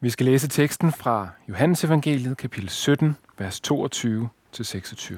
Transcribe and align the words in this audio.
Vi 0.00 0.10
skal 0.10 0.26
læse 0.26 0.48
teksten 0.48 0.92
fra 0.92 1.28
Johannes 1.48 1.84
Evangeliet, 1.84 2.36
kapitel 2.36 2.68
17, 2.68 3.16
vers 3.38 3.60
22-26. 3.68 5.14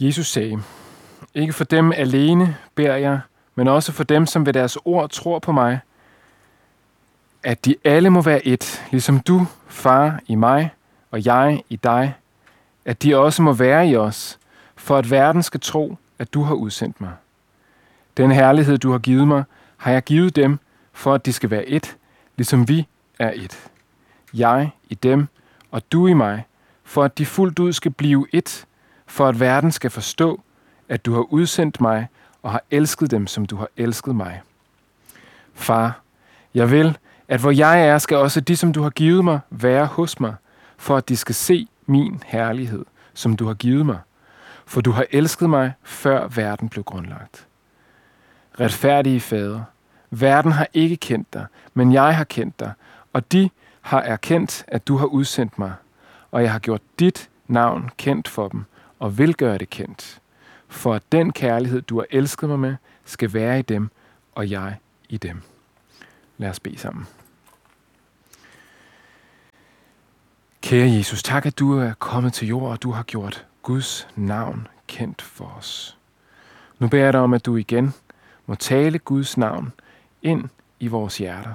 Jesus 0.00 0.26
sagde, 0.26 0.62
Ikke 1.34 1.52
for 1.52 1.64
dem 1.64 1.92
alene 1.92 2.56
beder 2.74 2.96
jeg, 2.96 3.20
men 3.54 3.68
også 3.68 3.92
for 3.92 4.04
dem, 4.04 4.26
som 4.26 4.46
ved 4.46 4.52
deres 4.52 4.78
ord 4.84 5.10
tror 5.10 5.38
på 5.38 5.52
mig, 5.52 5.80
at 7.42 7.64
de 7.64 7.74
alle 7.84 8.10
må 8.10 8.22
være 8.22 8.46
et, 8.46 8.86
ligesom 8.90 9.20
du, 9.20 9.46
far, 9.68 10.20
i 10.26 10.34
mig, 10.34 10.70
og 11.10 11.26
jeg 11.26 11.62
i 11.68 11.76
dig, 11.76 12.14
at 12.84 13.02
de 13.02 13.16
også 13.16 13.42
må 13.42 13.52
være 13.52 13.88
i 13.88 13.96
os, 13.96 14.38
for 14.76 14.96
at 14.96 15.10
verden 15.10 15.42
skal 15.42 15.60
tro, 15.60 15.96
at 16.18 16.34
du 16.34 16.42
har 16.42 16.54
udsendt 16.54 17.00
mig. 17.00 17.12
Den 18.16 18.30
herlighed, 18.30 18.78
du 18.78 18.90
har 18.90 18.98
givet 18.98 19.28
mig, 19.28 19.44
har 19.76 19.92
jeg 19.92 20.02
givet 20.02 20.36
dem, 20.36 20.58
for 21.00 21.14
at 21.14 21.26
de 21.26 21.32
skal 21.32 21.50
være 21.50 21.66
et, 21.66 21.96
ligesom 22.36 22.68
vi 22.68 22.86
er 23.18 23.32
et. 23.34 23.70
Jeg 24.34 24.70
i 24.88 24.94
dem, 24.94 25.28
og 25.70 25.92
du 25.92 26.06
i 26.06 26.12
mig, 26.12 26.46
for 26.84 27.04
at 27.04 27.18
de 27.18 27.26
fuldt 27.26 27.58
ud 27.58 27.72
skal 27.72 27.90
blive 27.90 28.26
et, 28.32 28.66
for 29.06 29.28
at 29.28 29.40
verden 29.40 29.72
skal 29.72 29.90
forstå, 29.90 30.40
at 30.88 31.06
du 31.06 31.14
har 31.14 31.20
udsendt 31.20 31.80
mig 31.80 32.08
og 32.42 32.50
har 32.50 32.62
elsket 32.70 33.10
dem, 33.10 33.26
som 33.26 33.46
du 33.46 33.56
har 33.56 33.68
elsket 33.76 34.16
mig. 34.16 34.42
Far, 35.54 36.00
jeg 36.54 36.70
vil, 36.70 36.98
at 37.28 37.40
hvor 37.40 37.50
jeg 37.50 37.86
er, 37.86 37.98
skal 37.98 38.16
også 38.16 38.40
de, 38.40 38.56
som 38.56 38.72
du 38.72 38.82
har 38.82 38.90
givet 38.90 39.24
mig, 39.24 39.40
være 39.50 39.86
hos 39.86 40.20
mig, 40.20 40.34
for 40.76 40.96
at 40.96 41.08
de 41.08 41.16
skal 41.16 41.34
se 41.34 41.68
min 41.86 42.22
herlighed, 42.26 42.84
som 43.14 43.36
du 43.36 43.46
har 43.46 43.54
givet 43.54 43.86
mig. 43.86 43.98
For 44.66 44.80
du 44.80 44.90
har 44.90 45.06
elsket 45.10 45.50
mig, 45.50 45.72
før 45.82 46.28
verden 46.28 46.68
blev 46.68 46.84
grundlagt. 46.84 47.46
Retfærdige 48.60 49.20
fader, 49.20 49.62
verden 50.10 50.52
har 50.52 50.68
ikke 50.74 50.96
kendt 50.96 51.32
dig, 51.32 51.46
men 51.74 51.92
jeg 51.92 52.16
har 52.16 52.24
kendt 52.24 52.60
dig, 52.60 52.72
og 53.12 53.32
de 53.32 53.50
har 53.80 54.00
erkendt, 54.00 54.64
at 54.68 54.88
du 54.88 54.96
har 54.96 55.06
udsendt 55.06 55.58
mig, 55.58 55.74
og 56.30 56.42
jeg 56.42 56.52
har 56.52 56.58
gjort 56.58 56.82
dit 56.98 57.30
navn 57.46 57.90
kendt 57.96 58.28
for 58.28 58.48
dem, 58.48 58.64
og 58.98 59.18
vil 59.18 59.34
gøre 59.34 59.58
det 59.58 59.70
kendt, 59.70 60.20
for 60.68 60.94
at 60.94 61.02
den 61.12 61.32
kærlighed, 61.32 61.82
du 61.82 61.98
har 61.98 62.06
elsket 62.10 62.48
mig 62.48 62.58
med, 62.58 62.76
skal 63.04 63.32
være 63.32 63.58
i 63.58 63.62
dem, 63.62 63.90
og 64.34 64.50
jeg 64.50 64.76
i 65.08 65.16
dem. 65.16 65.42
Lad 66.38 66.50
os 66.50 66.60
bede 66.60 66.78
sammen. 66.78 67.06
Kære 70.62 70.90
Jesus, 70.90 71.22
tak 71.22 71.46
at 71.46 71.58
du 71.58 71.78
er 71.78 71.92
kommet 71.98 72.32
til 72.32 72.48
jord, 72.48 72.70
og 72.70 72.82
du 72.82 72.90
har 72.90 73.02
gjort 73.02 73.46
Guds 73.62 74.08
navn 74.16 74.68
kendt 74.86 75.22
for 75.22 75.54
os. 75.58 75.96
Nu 76.78 76.88
beder 76.88 77.04
jeg 77.04 77.12
dig 77.12 77.20
om, 77.20 77.34
at 77.34 77.46
du 77.46 77.56
igen 77.56 77.94
må 78.46 78.54
tale 78.54 78.98
Guds 78.98 79.36
navn 79.36 79.72
ind 80.22 80.48
i 80.80 80.86
vores 80.86 81.18
hjerter, 81.18 81.54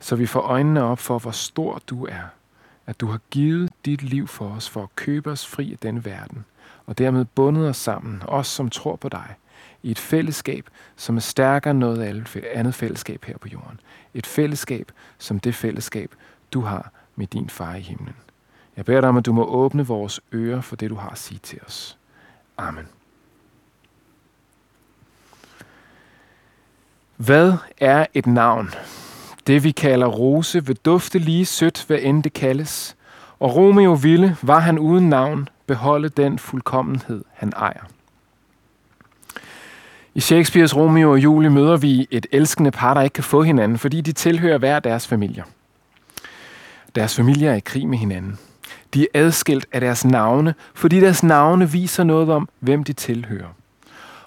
så 0.00 0.16
vi 0.16 0.26
får 0.26 0.40
øjnene 0.40 0.82
op 0.82 0.98
for, 0.98 1.18
hvor 1.18 1.30
stor 1.30 1.82
du 1.86 2.06
er, 2.06 2.24
at 2.86 3.00
du 3.00 3.06
har 3.06 3.20
givet 3.30 3.70
dit 3.84 4.02
liv 4.02 4.26
for 4.26 4.48
os, 4.48 4.68
for 4.68 4.82
at 4.82 4.96
købe 4.96 5.30
os 5.30 5.46
fri 5.46 5.72
af 5.72 5.78
denne 5.78 6.04
verden, 6.04 6.44
og 6.86 6.98
dermed 6.98 7.24
bundet 7.24 7.68
os 7.68 7.76
sammen, 7.76 8.22
os 8.26 8.46
som 8.46 8.70
tror 8.70 8.96
på 8.96 9.08
dig, 9.08 9.34
i 9.82 9.90
et 9.90 9.98
fællesskab, 9.98 10.70
som 10.96 11.16
er 11.16 11.20
stærkere 11.20 11.70
end 11.70 11.78
noget 11.78 12.28
andet 12.54 12.74
fællesskab 12.74 13.24
her 13.24 13.38
på 13.38 13.48
jorden. 13.48 13.80
Et 14.14 14.26
fællesskab 14.26 14.92
som 15.18 15.40
det 15.40 15.54
fællesskab, 15.54 16.14
du 16.52 16.60
har 16.60 16.90
med 17.16 17.26
din 17.26 17.48
far 17.48 17.74
i 17.74 17.80
himlen. 17.80 18.16
Jeg 18.76 18.84
beder 18.84 19.00
dig 19.00 19.08
om, 19.08 19.16
at 19.16 19.26
du 19.26 19.32
må 19.32 19.44
åbne 19.44 19.86
vores 19.86 20.20
ører 20.32 20.60
for 20.60 20.76
det, 20.76 20.90
du 20.90 20.94
har 20.94 21.10
at 21.10 21.18
sige 21.18 21.38
til 21.38 21.60
os. 21.66 21.98
Amen. 22.58 22.88
Hvad 27.16 27.52
er 27.78 28.06
et 28.14 28.26
navn? 28.26 28.70
Det 29.46 29.64
vi 29.64 29.70
kalder 29.70 30.06
rose 30.06 30.66
vil 30.66 30.76
dufte 30.76 31.18
lige 31.18 31.46
sødt, 31.46 31.84
hvad 31.86 31.98
end 32.02 32.22
det 32.22 32.32
kaldes. 32.32 32.96
Og 33.40 33.56
Romeo 33.56 33.92
ville, 33.92 34.36
var 34.42 34.58
han 34.58 34.78
uden 34.78 35.08
navn, 35.08 35.48
beholde 35.66 36.08
den 36.08 36.38
fuldkommenhed, 36.38 37.24
han 37.32 37.52
ejer. 37.56 37.84
I 40.14 40.20
Shakespeares 40.20 40.76
Romeo 40.76 41.10
og 41.10 41.18
Julie 41.18 41.50
møder 41.50 41.76
vi 41.76 42.08
et 42.10 42.26
elskende 42.32 42.70
par, 42.70 42.94
der 42.94 43.00
ikke 43.00 43.14
kan 43.14 43.24
få 43.24 43.42
hinanden, 43.42 43.78
fordi 43.78 44.00
de 44.00 44.12
tilhører 44.12 44.58
hver 44.58 44.80
deres 44.80 45.06
familier. 45.06 45.44
Deres 46.94 47.16
familier 47.16 47.50
er 47.50 47.56
i 47.56 47.60
krig 47.60 47.88
med 47.88 47.98
hinanden. 47.98 48.38
De 48.94 49.02
er 49.02 49.06
adskilt 49.14 49.66
af 49.72 49.80
deres 49.80 50.04
navne, 50.04 50.54
fordi 50.74 51.00
deres 51.00 51.22
navne 51.22 51.70
viser 51.70 52.04
noget 52.04 52.30
om, 52.30 52.48
hvem 52.60 52.84
de 52.84 52.92
tilhører. 52.92 53.54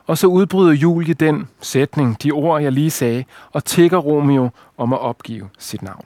Og 0.09 0.17
så 0.17 0.27
udbryder 0.27 0.73
Julie 0.73 1.13
den 1.13 1.47
sætning, 1.61 2.23
de 2.23 2.31
ord, 2.31 2.61
jeg 2.61 2.71
lige 2.71 2.91
sagde, 2.91 3.23
og 3.51 3.65
tigger 3.65 3.97
Romeo 3.97 4.49
om 4.77 4.93
at 4.93 4.99
opgive 4.99 5.49
sit 5.59 5.81
navn. 5.81 6.05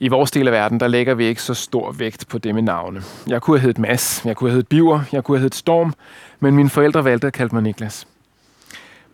I 0.00 0.08
vores 0.08 0.30
del 0.30 0.46
af 0.46 0.52
verden, 0.52 0.80
der 0.80 0.88
lægger 0.88 1.14
vi 1.14 1.24
ikke 1.24 1.42
så 1.42 1.54
stor 1.54 1.92
vægt 1.92 2.28
på 2.28 2.38
det 2.38 2.54
med 2.54 2.62
navne. 2.62 3.02
Jeg 3.26 3.42
kunne 3.42 3.58
have 3.58 3.62
heddet 3.62 3.78
Mads, 3.78 4.22
jeg 4.24 4.36
kunne 4.36 4.50
have 4.50 4.54
heddet 4.54 4.68
Biver, 4.68 5.00
jeg 5.12 5.24
kunne 5.24 5.36
have 5.36 5.42
heddet 5.42 5.54
Storm, 5.54 5.94
men 6.40 6.56
mine 6.56 6.70
forældre 6.70 7.04
valgte 7.04 7.26
at 7.26 7.32
kalde 7.32 7.54
mig 7.54 7.62
Niklas. 7.62 8.06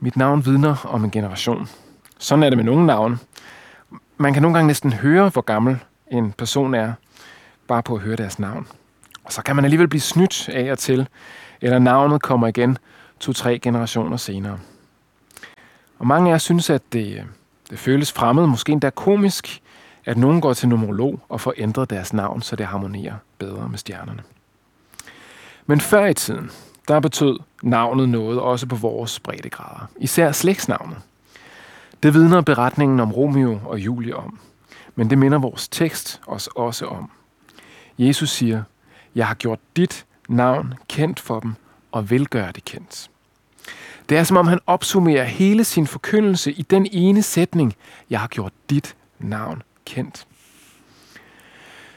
Mit 0.00 0.16
navn 0.16 0.44
vidner 0.44 0.86
om 0.88 1.04
en 1.04 1.10
generation. 1.10 1.68
Sådan 2.18 2.42
er 2.42 2.50
det 2.50 2.58
med 2.58 2.64
nogle 2.64 2.86
navne. 2.86 3.18
Man 4.16 4.32
kan 4.32 4.42
nogle 4.42 4.54
gange 4.54 4.66
næsten 4.66 4.92
høre, 4.92 5.28
hvor 5.28 5.42
gammel 5.42 5.78
en 6.10 6.32
person 6.32 6.74
er, 6.74 6.92
bare 7.68 7.82
på 7.82 7.94
at 7.94 8.00
høre 8.00 8.16
deres 8.16 8.38
navn. 8.38 8.66
Og 9.24 9.32
så 9.32 9.42
kan 9.42 9.56
man 9.56 9.64
alligevel 9.64 9.88
blive 9.88 10.00
snydt 10.00 10.48
af 10.48 10.72
og 10.72 10.78
til, 10.78 11.08
eller 11.60 11.78
navnet 11.78 12.22
kommer 12.22 12.46
igen 12.46 12.78
to-tre 13.20 13.58
generationer 13.58 14.16
senere. 14.16 14.58
Og 15.98 16.06
mange 16.06 16.28
af 16.30 16.32
jer 16.32 16.38
synes, 16.38 16.70
at 16.70 16.82
det, 16.92 17.16
øh, 17.16 17.24
det 17.70 17.78
føles 17.78 18.12
fremmed, 18.12 18.46
måske 18.46 18.72
endda 18.72 18.90
komisk, 18.90 19.60
at 20.04 20.16
nogen 20.16 20.40
går 20.40 20.52
til 20.52 20.68
numerolog 20.68 21.20
og 21.28 21.40
får 21.40 21.54
ændret 21.56 21.90
deres 21.90 22.12
navn, 22.12 22.42
så 22.42 22.56
det 22.56 22.66
harmonerer 22.66 23.14
bedre 23.38 23.68
med 23.68 23.78
stjernerne. 23.78 24.22
Men 25.66 25.80
før 25.80 26.06
i 26.06 26.14
tiden, 26.14 26.50
der 26.88 27.00
betød 27.00 27.38
navnet 27.62 28.08
noget 28.08 28.40
også 28.40 28.66
på 28.66 28.76
vores 28.76 29.20
breddegrader. 29.20 29.90
Især 29.96 30.32
slægtsnavnet. 30.32 30.96
Det 32.02 32.14
vidner 32.14 32.40
beretningen 32.40 33.00
om 33.00 33.12
Romeo 33.12 33.60
og 33.64 33.78
Julie 33.78 34.16
om. 34.16 34.38
Men 34.94 35.10
det 35.10 35.18
minder 35.18 35.38
vores 35.38 35.68
tekst 35.68 36.20
os 36.26 36.46
også 36.46 36.86
om. 36.86 37.10
Jesus 37.98 38.30
siger, 38.30 38.62
jeg 39.14 39.26
har 39.26 39.34
gjort 39.34 39.58
dit 39.76 40.06
navn 40.30 40.74
kendt 40.88 41.20
for 41.20 41.40
dem 41.40 41.54
og 41.92 42.10
vil 42.10 42.26
gøre 42.26 42.52
det 42.52 42.64
kendt. 42.64 43.10
Det 44.08 44.18
er 44.18 44.24
som 44.24 44.36
om 44.36 44.46
han 44.46 44.60
opsummerer 44.66 45.24
hele 45.24 45.64
sin 45.64 45.86
forkyndelse 45.86 46.52
i 46.52 46.62
den 46.62 46.86
ene 46.92 47.22
sætning, 47.22 47.74
jeg 48.10 48.20
har 48.20 48.28
gjort 48.28 48.52
dit 48.70 48.96
navn 49.18 49.62
kendt. 49.84 50.26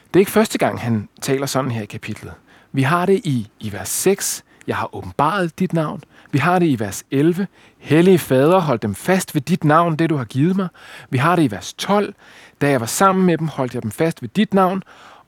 Det 0.08 0.16
er 0.16 0.20
ikke 0.20 0.32
første 0.32 0.58
gang, 0.58 0.80
han 0.80 1.10
taler 1.22 1.46
sådan 1.46 1.72
her 1.72 1.82
i 1.82 1.86
kapitlet. 1.86 2.34
Vi 2.72 2.82
har 2.82 3.06
det 3.06 3.22
i, 3.24 3.50
i 3.60 3.74
vers 3.74 3.90
6, 3.90 4.44
jeg 4.68 4.76
har 4.76 4.96
åbenbaret 4.96 5.60
dit 5.60 5.74
navn. 5.74 6.04
Vi 6.32 6.40
har 6.40 6.60
det 6.60 6.66
i 6.66 6.80
vers 6.80 7.04
11, 7.12 7.48
Hellige 7.78 8.20
Fader, 8.20 8.60
hold 8.60 8.80
dem 8.80 8.96
fast 8.96 9.36
ved 9.36 9.42
dit 9.42 9.64
navn, 9.64 9.96
det 9.96 10.10
du 10.10 10.16
har 10.16 10.26
givet 10.26 10.56
mig. 10.56 10.68
Vi 11.10 11.18
har 11.18 11.36
det 11.36 11.44
i 11.44 11.52
vers 11.52 11.74
12, 11.74 12.14
da 12.62 12.70
jeg 12.70 12.80
var 12.80 12.86
sammen 12.86 13.26
med 13.26 13.38
dem, 13.38 13.48
holdt 13.48 13.74
jeg 13.74 13.84
dem 13.84 13.92
fast 13.92 14.22
ved 14.22 14.30
dit 14.30 14.54
navn. 14.54 14.84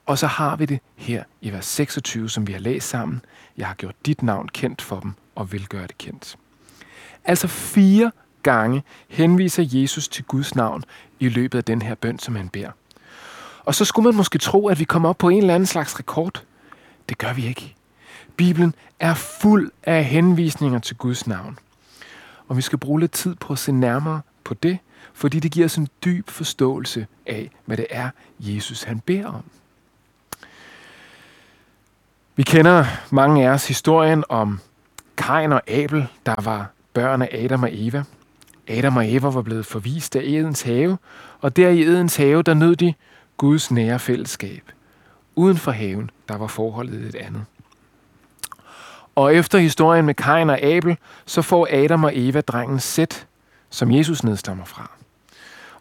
Og 0.05 0.17
så 0.17 0.27
har 0.27 0.55
vi 0.55 0.65
det 0.65 0.79
her 0.95 1.23
i 1.41 1.51
vers 1.51 1.65
26, 1.65 2.29
som 2.29 2.47
vi 2.47 2.51
har 2.53 2.59
læst 2.59 2.89
sammen. 2.89 3.21
Jeg 3.57 3.67
har 3.67 3.73
gjort 3.73 3.95
dit 4.05 4.23
navn 4.23 4.47
kendt 4.47 4.81
for 4.81 4.99
dem 4.99 5.13
og 5.35 5.51
vil 5.51 5.67
gøre 5.67 5.87
det 5.87 5.97
kendt. 5.97 6.37
Altså 7.23 7.47
fire 7.47 8.11
gange 8.43 8.83
henviser 9.07 9.63
Jesus 9.67 10.07
til 10.07 10.23
Guds 10.23 10.55
navn 10.55 10.83
i 11.19 11.29
løbet 11.29 11.57
af 11.57 11.63
den 11.63 11.81
her 11.81 11.95
bøn, 11.95 12.19
som 12.19 12.35
han 12.35 12.49
beder. 12.49 12.71
Og 13.65 13.75
så 13.75 13.85
skulle 13.85 14.03
man 14.03 14.15
måske 14.15 14.37
tro, 14.37 14.67
at 14.67 14.79
vi 14.79 14.83
kommer 14.83 15.09
op 15.09 15.17
på 15.17 15.29
en 15.29 15.37
eller 15.37 15.55
anden 15.55 15.67
slags 15.67 15.99
rekord. 15.99 16.43
Det 17.09 17.17
gør 17.17 17.33
vi 17.33 17.45
ikke. 17.45 17.75
Bibelen 18.37 18.75
er 18.99 19.13
fuld 19.13 19.71
af 19.83 20.03
henvisninger 20.03 20.79
til 20.79 20.97
Guds 20.97 21.27
navn. 21.27 21.59
Og 22.47 22.57
vi 22.57 22.61
skal 22.61 22.79
bruge 22.79 22.99
lidt 22.99 23.11
tid 23.11 23.35
på 23.35 23.53
at 23.53 23.59
se 23.59 23.71
nærmere 23.71 24.21
på 24.43 24.53
det, 24.53 24.77
fordi 25.13 25.39
det 25.39 25.51
giver 25.51 25.65
os 25.65 25.75
en 25.75 25.87
dyb 26.05 26.29
forståelse 26.29 27.07
af, 27.25 27.51
hvad 27.65 27.77
det 27.77 27.87
er, 27.89 28.09
Jesus 28.39 28.83
han 28.83 28.99
beder 28.99 29.27
om. 29.27 29.43
Vi 32.37 32.43
kender 32.43 32.85
mange 33.11 33.47
af 33.47 33.53
os 33.53 33.67
historien 33.67 34.23
om 34.29 34.59
Kain 35.17 35.53
og 35.53 35.69
Abel, 35.69 36.07
der 36.25 36.41
var 36.41 36.71
børn 36.93 37.21
af 37.21 37.29
Adam 37.43 37.63
og 37.63 37.69
Eva. 37.71 38.03
Adam 38.67 38.97
og 38.97 39.13
Eva 39.13 39.27
var 39.29 39.41
blevet 39.41 39.65
forvist 39.65 40.15
af 40.15 40.21
Edens 40.23 40.61
have, 40.61 40.97
og 41.41 41.55
der 41.55 41.69
i 41.69 41.83
Edens 41.83 42.15
have, 42.15 42.41
der 42.41 42.53
nød 42.53 42.75
de 42.75 42.93
Guds 43.37 43.71
nære 43.71 43.99
fællesskab. 43.99 44.71
Uden 45.35 45.57
for 45.57 45.71
haven, 45.71 46.09
der 46.27 46.37
var 46.37 46.47
forholdet 46.47 47.01
et 47.01 47.15
andet. 47.15 47.45
Og 49.15 49.35
efter 49.35 49.57
historien 49.57 50.05
med 50.05 50.13
Kain 50.13 50.49
og 50.49 50.61
Abel, 50.61 50.97
så 51.25 51.41
får 51.41 51.67
Adam 51.71 52.03
og 52.03 52.11
Eva 52.15 52.41
drengen 52.41 52.79
Sæt, 52.79 53.27
som 53.69 53.91
Jesus 53.91 54.23
nedstammer 54.23 54.65
fra. 54.65 54.91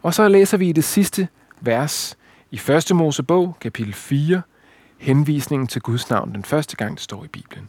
Og 0.03 0.15
så 0.15 0.29
læser 0.29 0.57
vi 0.57 0.69
i 0.69 0.73
det 0.73 0.85
sidste 0.85 1.29
vers 1.61 2.17
i 2.51 2.61
1. 2.71 2.97
Mosebog, 2.97 3.57
kapitel 3.61 3.95
4, 3.95 4.43
henvisningen 5.05 5.67
til 5.67 5.83
Guds 5.83 6.11
navn 6.11 6.35
den 6.35 6.45
første 6.45 6.77
gang, 6.77 6.95
det 6.95 7.01
står 7.01 7.25
i 7.25 7.29
Bibelen. 7.29 7.69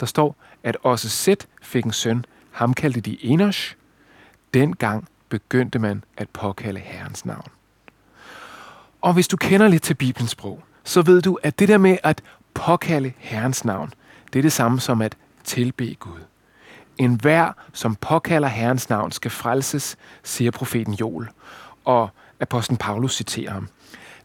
Der 0.00 0.06
står, 0.06 0.36
at 0.62 0.76
også 0.82 1.08
Sæt 1.08 1.46
fik 1.62 1.84
en 1.84 1.92
søn. 1.92 2.24
Ham 2.50 2.74
kaldte 2.74 3.00
de 3.00 3.24
Enosh. 3.24 3.74
Dengang 4.54 5.08
begyndte 5.28 5.78
man 5.78 6.04
at 6.16 6.28
påkalde 6.28 6.80
Herrens 6.80 7.24
navn. 7.24 7.48
Og 9.00 9.12
hvis 9.12 9.28
du 9.28 9.36
kender 9.36 9.68
lidt 9.68 9.82
til 9.82 9.94
Bibelens 9.94 10.30
sprog, 10.30 10.62
så 10.84 11.02
ved 11.02 11.22
du, 11.22 11.38
at 11.42 11.58
det 11.58 11.68
der 11.68 11.78
med 11.78 11.98
at 12.02 12.22
påkalde 12.54 13.12
Herrens 13.18 13.64
navn, 13.64 13.92
det 14.32 14.38
er 14.38 14.42
det 14.42 14.52
samme 14.52 14.80
som 14.80 15.02
at 15.02 15.16
tilbe 15.44 15.94
Gud. 15.94 16.20
En 16.98 17.14
hver, 17.14 17.52
som 17.72 17.96
påkalder 17.96 18.48
Herrens 18.48 18.88
navn, 18.88 19.12
skal 19.12 19.30
frelses, 19.30 19.96
siger 20.22 20.50
profeten 20.50 20.94
Joel. 20.94 21.28
Og 21.84 22.10
apostlen 22.40 22.76
Paulus 22.76 23.14
citerer 23.14 23.52
ham. 23.52 23.68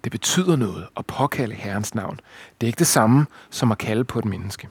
Det 0.04 0.12
betyder 0.12 0.56
noget 0.56 0.88
at 0.98 1.06
påkalde 1.06 1.56
Herrens 1.56 1.96
navn. 1.96 2.20
Det 2.62 2.68
er 2.68 2.70
ikke 2.70 2.80
det 2.80 2.88
samme 2.88 3.26
som 3.50 3.72
at 3.72 3.78
kalde 3.78 4.04
på 4.04 4.20
et 4.20 4.26
menneske. 4.26 4.70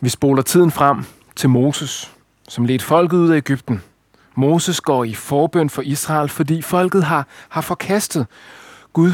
Vi 0.00 0.08
spoler 0.08 0.42
tiden 0.42 0.70
frem 0.70 1.04
til 1.36 1.48
Moses, 1.48 2.14
som 2.48 2.64
ledte 2.64 2.84
folket 2.84 3.16
ud 3.16 3.30
af 3.30 3.36
Ægypten. 3.36 3.82
Moses 4.34 4.80
går 4.80 5.04
i 5.04 5.14
forbøn 5.14 5.70
for 5.70 5.82
Israel, 5.82 6.28
fordi 6.28 6.62
folket 6.62 7.04
har, 7.04 7.26
har 7.48 7.60
forkastet 7.60 8.26
Gud 8.92 9.12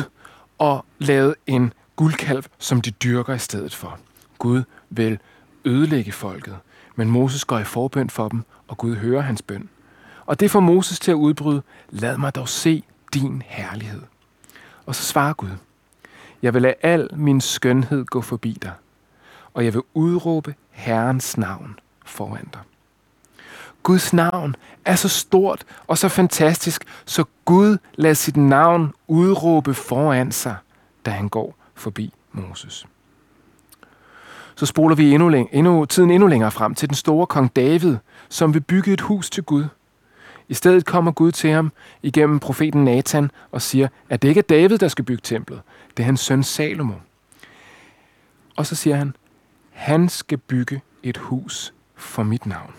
og 0.59 0.85
lavet 0.99 1.35
en 1.47 1.73
guldkalv, 1.97 2.45
som 2.59 2.81
de 2.81 2.91
dyrker 2.91 3.35
i 3.35 3.39
stedet 3.39 3.75
for. 3.75 3.99
Gud 4.39 4.63
vil 4.91 5.19
ødelægge 5.65 6.13
folket, 6.13 6.57
men 6.97 7.11
Moses 7.11 7.45
går 7.45 7.59
i 7.59 7.65
forbøn 7.65 8.11
for 8.11 8.29
dem, 8.29 8.43
og 8.69 8.79
Gud 8.79 8.97
hører 8.97 9.21
hans 9.23 9.43
bøn. 9.43 9.69
Og 10.27 10.41
det 10.41 10.51
får 10.51 10.61
Moses 10.61 11.01
til 11.01 11.11
at 11.11 11.15
udbryde, 11.15 11.63
lad 11.91 12.19
mig 12.19 12.35
dog 12.35 12.49
se 12.49 12.83
din 13.21 13.43
herlighed. 13.47 14.03
Og 14.87 14.95
så 14.95 15.03
svarer 15.03 15.33
Gud, 15.33 15.51
jeg 16.43 16.55
vil 16.55 16.63
lade 16.63 16.75
al 16.83 17.09
min 17.13 17.41
skønhed 17.41 18.05
gå 18.05 18.21
forbi 18.21 18.59
dig, 18.63 18.73
og 19.55 19.65
jeg 19.65 19.75
vil 19.75 19.83
udråbe 19.95 20.55
Herrens 20.71 21.39
navn 21.39 21.79
foran 22.05 22.49
dig. 22.53 22.61
Guds 23.83 24.13
navn 24.13 24.57
er 24.85 24.95
så 24.95 25.09
stort 25.09 25.65
og 25.87 25.99
så 25.99 26.09
fantastisk, 26.09 26.85
så 27.05 27.25
Gud 27.45 27.79
lader 27.95 28.15
sit 28.15 28.37
navn 28.37 28.93
udråbe 29.07 29.75
foran 29.75 30.33
sig, 30.33 30.57
da 31.07 31.11
han 31.11 31.29
går 31.29 31.57
forbi 31.75 32.15
Moses. 32.33 32.87
Så 34.57 34.67
spoler 34.67 34.97
vi 34.97 35.13
endnu, 35.13 35.29
læng- 35.31 35.49
endnu, 35.53 35.85
tiden 35.85 36.11
endnu 36.11 36.27
længere 36.27 36.51
frem 36.51 36.75
til 36.75 36.89
den 36.89 36.97
store 36.97 37.27
kong 37.27 37.57
David, 37.57 37.97
som 38.29 38.55
vil 38.55 38.61
bygge 38.61 38.93
et 38.93 39.01
hus 39.01 39.31
til 39.31 39.43
Gud. 39.43 39.65
I 40.49 40.55
stedet 40.55 40.87
kommer 40.87 41.13
Gud 41.13 41.33
til 41.33 41.51
ham 41.51 41.73
igennem 42.03 42.39
profeten 42.39 42.85
Nathan 42.85 43.31
og 43.53 43.63
siger, 43.63 43.89
at 44.09 44.23
det 44.23 44.29
ikke 44.29 44.39
er 44.39 44.43
David, 44.43 44.79
der 44.79 44.89
skal 44.89 45.05
bygge 45.05 45.21
templet. 45.25 45.61
Det 45.97 46.03
er 46.03 46.05
hans 46.05 46.21
søn 46.21 46.43
Salomo. 46.43 46.95
Og 48.57 48.67
så 48.67 48.75
siger 48.75 48.97
han, 48.97 49.17
han 49.73 50.09
skal 50.09 50.39
bygge 50.39 50.81
et 51.03 51.17
hus 51.17 51.75
for 51.95 52.23
mit 52.23 52.47
navn. 52.47 52.73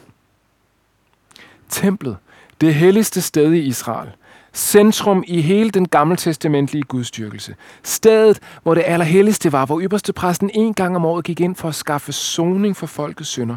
Templet, 1.70 2.18
det 2.62 2.76
helligste 2.76 3.22
sted 3.22 3.54
i 3.54 3.60
Israel, 3.60 4.10
centrum 4.54 5.24
i 5.28 5.42
hele 5.42 5.70
den 5.70 5.88
gammeltestamentlige 5.88 6.84
gudstyrkelse. 6.84 7.56
Stedet, 7.84 8.40
hvor 8.64 8.74
det 8.74 8.84
allerhelligste 8.86 9.52
var, 9.52 9.66
hvor 9.66 9.82
ypperste 9.82 10.14
præsten 10.14 10.52
en 10.54 10.74
gang 10.74 10.96
om 10.96 11.06
året 11.06 11.26
gik 11.26 11.40
ind 11.40 11.56
for 11.56 11.70
at 11.70 11.76
skaffe 11.76 12.12
soning 12.12 12.78
for 12.78 12.88
folkets 12.88 13.30
synder. 13.30 13.56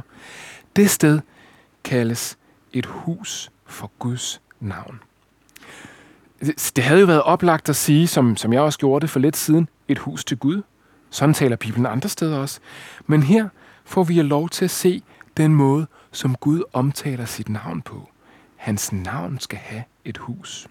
Det 0.76 0.90
sted 0.90 1.20
kaldes 1.84 2.38
et 2.72 2.86
hus 2.86 3.50
for 3.70 3.90
Guds 3.98 4.40
navn. 4.60 5.00
Det 6.76 6.84
havde 6.84 7.00
jo 7.00 7.06
været 7.06 7.22
oplagt 7.22 7.68
at 7.68 7.76
sige, 7.76 8.06
som, 8.06 8.36
som 8.36 8.52
jeg 8.52 8.60
også 8.60 8.78
gjorde 8.78 9.02
det 9.02 9.10
for 9.10 9.20
lidt 9.20 9.36
siden, 9.36 9.68
et 9.88 9.98
hus 9.98 10.24
til 10.24 10.36
Gud. 10.36 10.62
Sådan 11.10 11.34
taler 11.34 11.56
Bibelen 11.56 11.86
andre 11.86 12.08
steder 12.08 12.38
også. 12.38 12.60
Men 13.06 13.22
her 13.22 13.48
får 13.84 14.04
vi 14.04 14.22
lov 14.22 14.48
til 14.48 14.64
at 14.64 14.70
se 14.70 15.02
den 15.36 15.54
måde, 15.54 15.86
som 16.12 16.34
Gud 16.34 16.62
omtaler 16.72 17.24
sit 17.24 17.48
navn 17.48 17.82
på. 17.82 18.08
Hans 18.56 18.92
navn 18.92 19.38
skal 19.40 19.58
have 19.58 19.82
et 20.04 20.18
hus. 20.18 20.68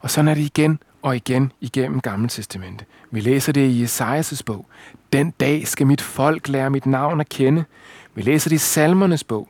Og 0.00 0.10
sådan 0.10 0.28
er 0.28 0.34
det 0.34 0.42
igen 0.42 0.78
og 1.02 1.16
igen 1.16 1.52
igennem 1.60 2.00
Gamle 2.00 2.28
Testamente. 2.28 2.84
Vi 3.10 3.20
læser 3.20 3.52
det 3.52 3.68
i 3.68 3.82
Jesajas 3.82 4.42
bog. 4.42 4.66
Den 5.12 5.30
dag 5.30 5.66
skal 5.66 5.86
mit 5.86 6.00
folk 6.00 6.48
lære 6.48 6.70
mit 6.70 6.86
navn 6.86 7.20
at 7.20 7.28
kende. 7.28 7.64
Vi 8.14 8.22
læser 8.22 8.48
det 8.48 8.56
i 8.56 8.58
Salmernes 8.58 9.24
bog. 9.24 9.48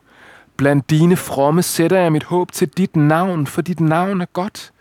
Blandt 0.60 0.90
dine 0.90 1.16
fromme 1.16 1.62
sætter 1.62 1.98
jeg 1.98 2.12
mit 2.12 2.24
håb 2.24 2.52
til 2.52 2.68
dit 2.68 2.96
navn, 2.96 3.46
for 3.46 3.62
dit 3.62 3.80
navn 3.80 4.20
er 4.20 4.26
godt. 4.26 4.72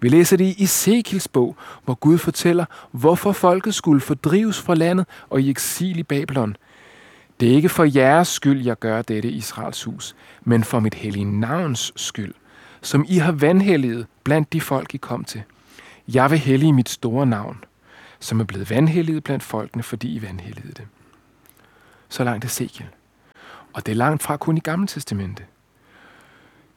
Vi 0.00 0.08
læser 0.08 0.36
det 0.36 0.44
i 0.44 0.64
Ezekiels 0.64 1.28
bog, 1.28 1.56
hvor 1.84 1.94
Gud 1.94 2.18
fortæller, 2.18 2.64
hvorfor 2.92 3.32
folket 3.32 3.74
skulle 3.74 4.00
fordrives 4.00 4.60
fra 4.60 4.74
landet 4.74 5.06
og 5.28 5.40
i 5.40 5.50
eksil 5.50 5.98
i 5.98 6.02
Babylon. 6.02 6.56
Det 7.40 7.50
er 7.50 7.54
ikke 7.54 7.68
for 7.68 7.84
jeres 7.84 8.28
skyld, 8.28 8.64
jeg 8.64 8.78
gør 8.78 9.02
dette, 9.02 9.30
Israels 9.30 9.84
hus, 9.84 10.16
men 10.44 10.64
for 10.64 10.80
mit 10.80 10.94
hellige 10.94 11.40
navns 11.40 11.92
skyld, 11.96 12.34
som 12.82 13.04
I 13.08 13.18
har 13.18 13.32
vandhelliget 13.32 14.06
blandt 14.24 14.52
de 14.52 14.60
folk, 14.60 14.94
I 14.94 14.96
kom 14.96 15.24
til. 15.24 15.42
Jeg 16.08 16.30
vil 16.30 16.38
hellige 16.38 16.72
mit 16.72 16.88
store 16.88 17.26
navn, 17.26 17.64
som 18.20 18.40
er 18.40 18.44
blevet 18.44 18.70
vandhelliget 18.70 19.24
blandt 19.24 19.44
folkene, 19.44 19.82
fordi 19.82 20.14
I 20.14 20.22
vandhelligede 20.22 20.72
det. 20.72 20.86
Så 22.08 22.24
langt 22.24 22.44
Ezekiel. 22.44 22.88
Og 23.72 23.86
det 23.86 23.92
er 23.92 23.96
langt 23.96 24.22
fra 24.22 24.36
kun 24.36 24.56
i 24.56 24.60
Gamle 24.60 24.86
Testamente. 24.86 25.42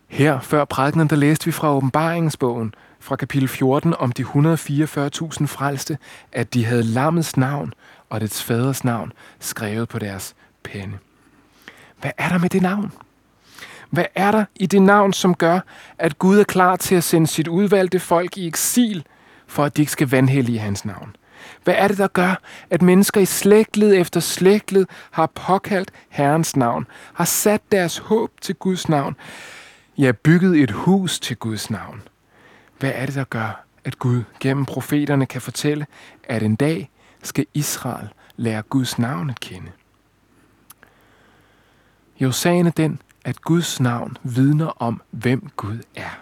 Her, 0.08 0.40
før 0.40 0.66
prædikenen, 0.66 1.08
der 1.10 1.16
læste 1.16 1.46
vi 1.46 1.52
fra 1.52 1.76
åbenbaringsbogen, 1.76 2.74
fra 3.00 3.16
kapitel 3.16 3.48
14, 3.48 3.94
om 3.94 4.12
de 4.12 4.24
144.000 4.24 4.30
frelste, 5.46 5.98
at 6.32 6.54
de 6.54 6.66
havde 6.66 6.84
lammets 6.84 7.38
navn 7.38 7.74
og 8.10 8.22
dets 8.22 8.44
faders 8.44 8.84
navn 8.84 9.14
skrevet 9.40 9.90
på 9.90 10.00
deres 10.00 10.36
penne. 10.64 11.00
Hvad 12.02 12.12
er 12.18 12.30
der 12.30 12.38
med 12.38 12.50
det 12.50 12.62
navn? 12.62 12.92
Hvad 13.90 14.06
er 14.16 14.32
der 14.32 14.46
i 14.56 14.66
det 14.66 14.82
navn, 14.82 15.14
som 15.14 15.36
gør, 15.36 15.60
at 15.98 16.20
Gud 16.20 16.40
er 16.40 16.44
klar 16.44 16.76
til 16.76 16.96
at 16.96 17.04
sende 17.04 17.28
sit 17.28 17.48
udvalgte 17.48 18.00
folk 18.00 18.38
i 18.38 18.48
eksil, 18.48 19.06
for 19.48 19.64
at 19.64 19.78
de 19.78 19.82
ikke 19.82 19.92
skal 19.92 20.10
vandhælde 20.10 20.52
i 20.52 20.58
hans 20.58 20.86
navn? 20.86 21.16
Hvad 21.64 21.74
er 21.78 21.88
det, 21.88 21.98
der 21.98 22.08
gør, 22.08 22.42
at 22.70 22.82
mennesker 22.82 23.22
i 23.22 23.26
slægtled 23.26 23.94
efter 23.96 24.20
slægtled 24.20 24.86
har 25.12 25.26
påkaldt 25.26 25.92
Herrens 26.10 26.56
navn, 26.56 26.88
har 27.14 27.26
sat 27.26 27.62
deres 27.72 27.98
håb 27.98 28.32
til 28.42 28.56
Guds 28.56 28.90
navn, 28.90 29.16
ja, 29.98 30.12
bygget 30.12 30.64
et 30.64 30.72
hus 30.72 31.20
til 31.20 31.38
Guds 31.38 31.70
navn? 31.70 32.02
Hvad 32.80 32.92
er 32.96 33.06
det, 33.06 33.16
der 33.16 33.24
gør, 33.24 33.64
at 33.86 34.00
Gud 34.00 34.24
gennem 34.40 34.66
profeterne 34.66 35.26
kan 35.26 35.42
fortælle, 35.42 35.86
at 36.24 36.44
en 36.44 36.56
dag 36.56 36.90
skal 37.24 37.46
Israel 37.54 38.08
lære 38.36 38.62
Guds 38.62 39.00
navn 39.00 39.30
at 39.30 39.40
kende? 39.40 39.72
Jo, 42.20 42.32
sagen 42.32 42.68
er 42.68 42.72
den, 42.72 43.02
at 43.26 43.42
Guds 43.42 43.80
navn 43.80 44.18
vidner 44.24 44.82
om, 44.82 45.02
hvem 45.12 45.50
Gud 45.56 45.80
er. 45.96 46.20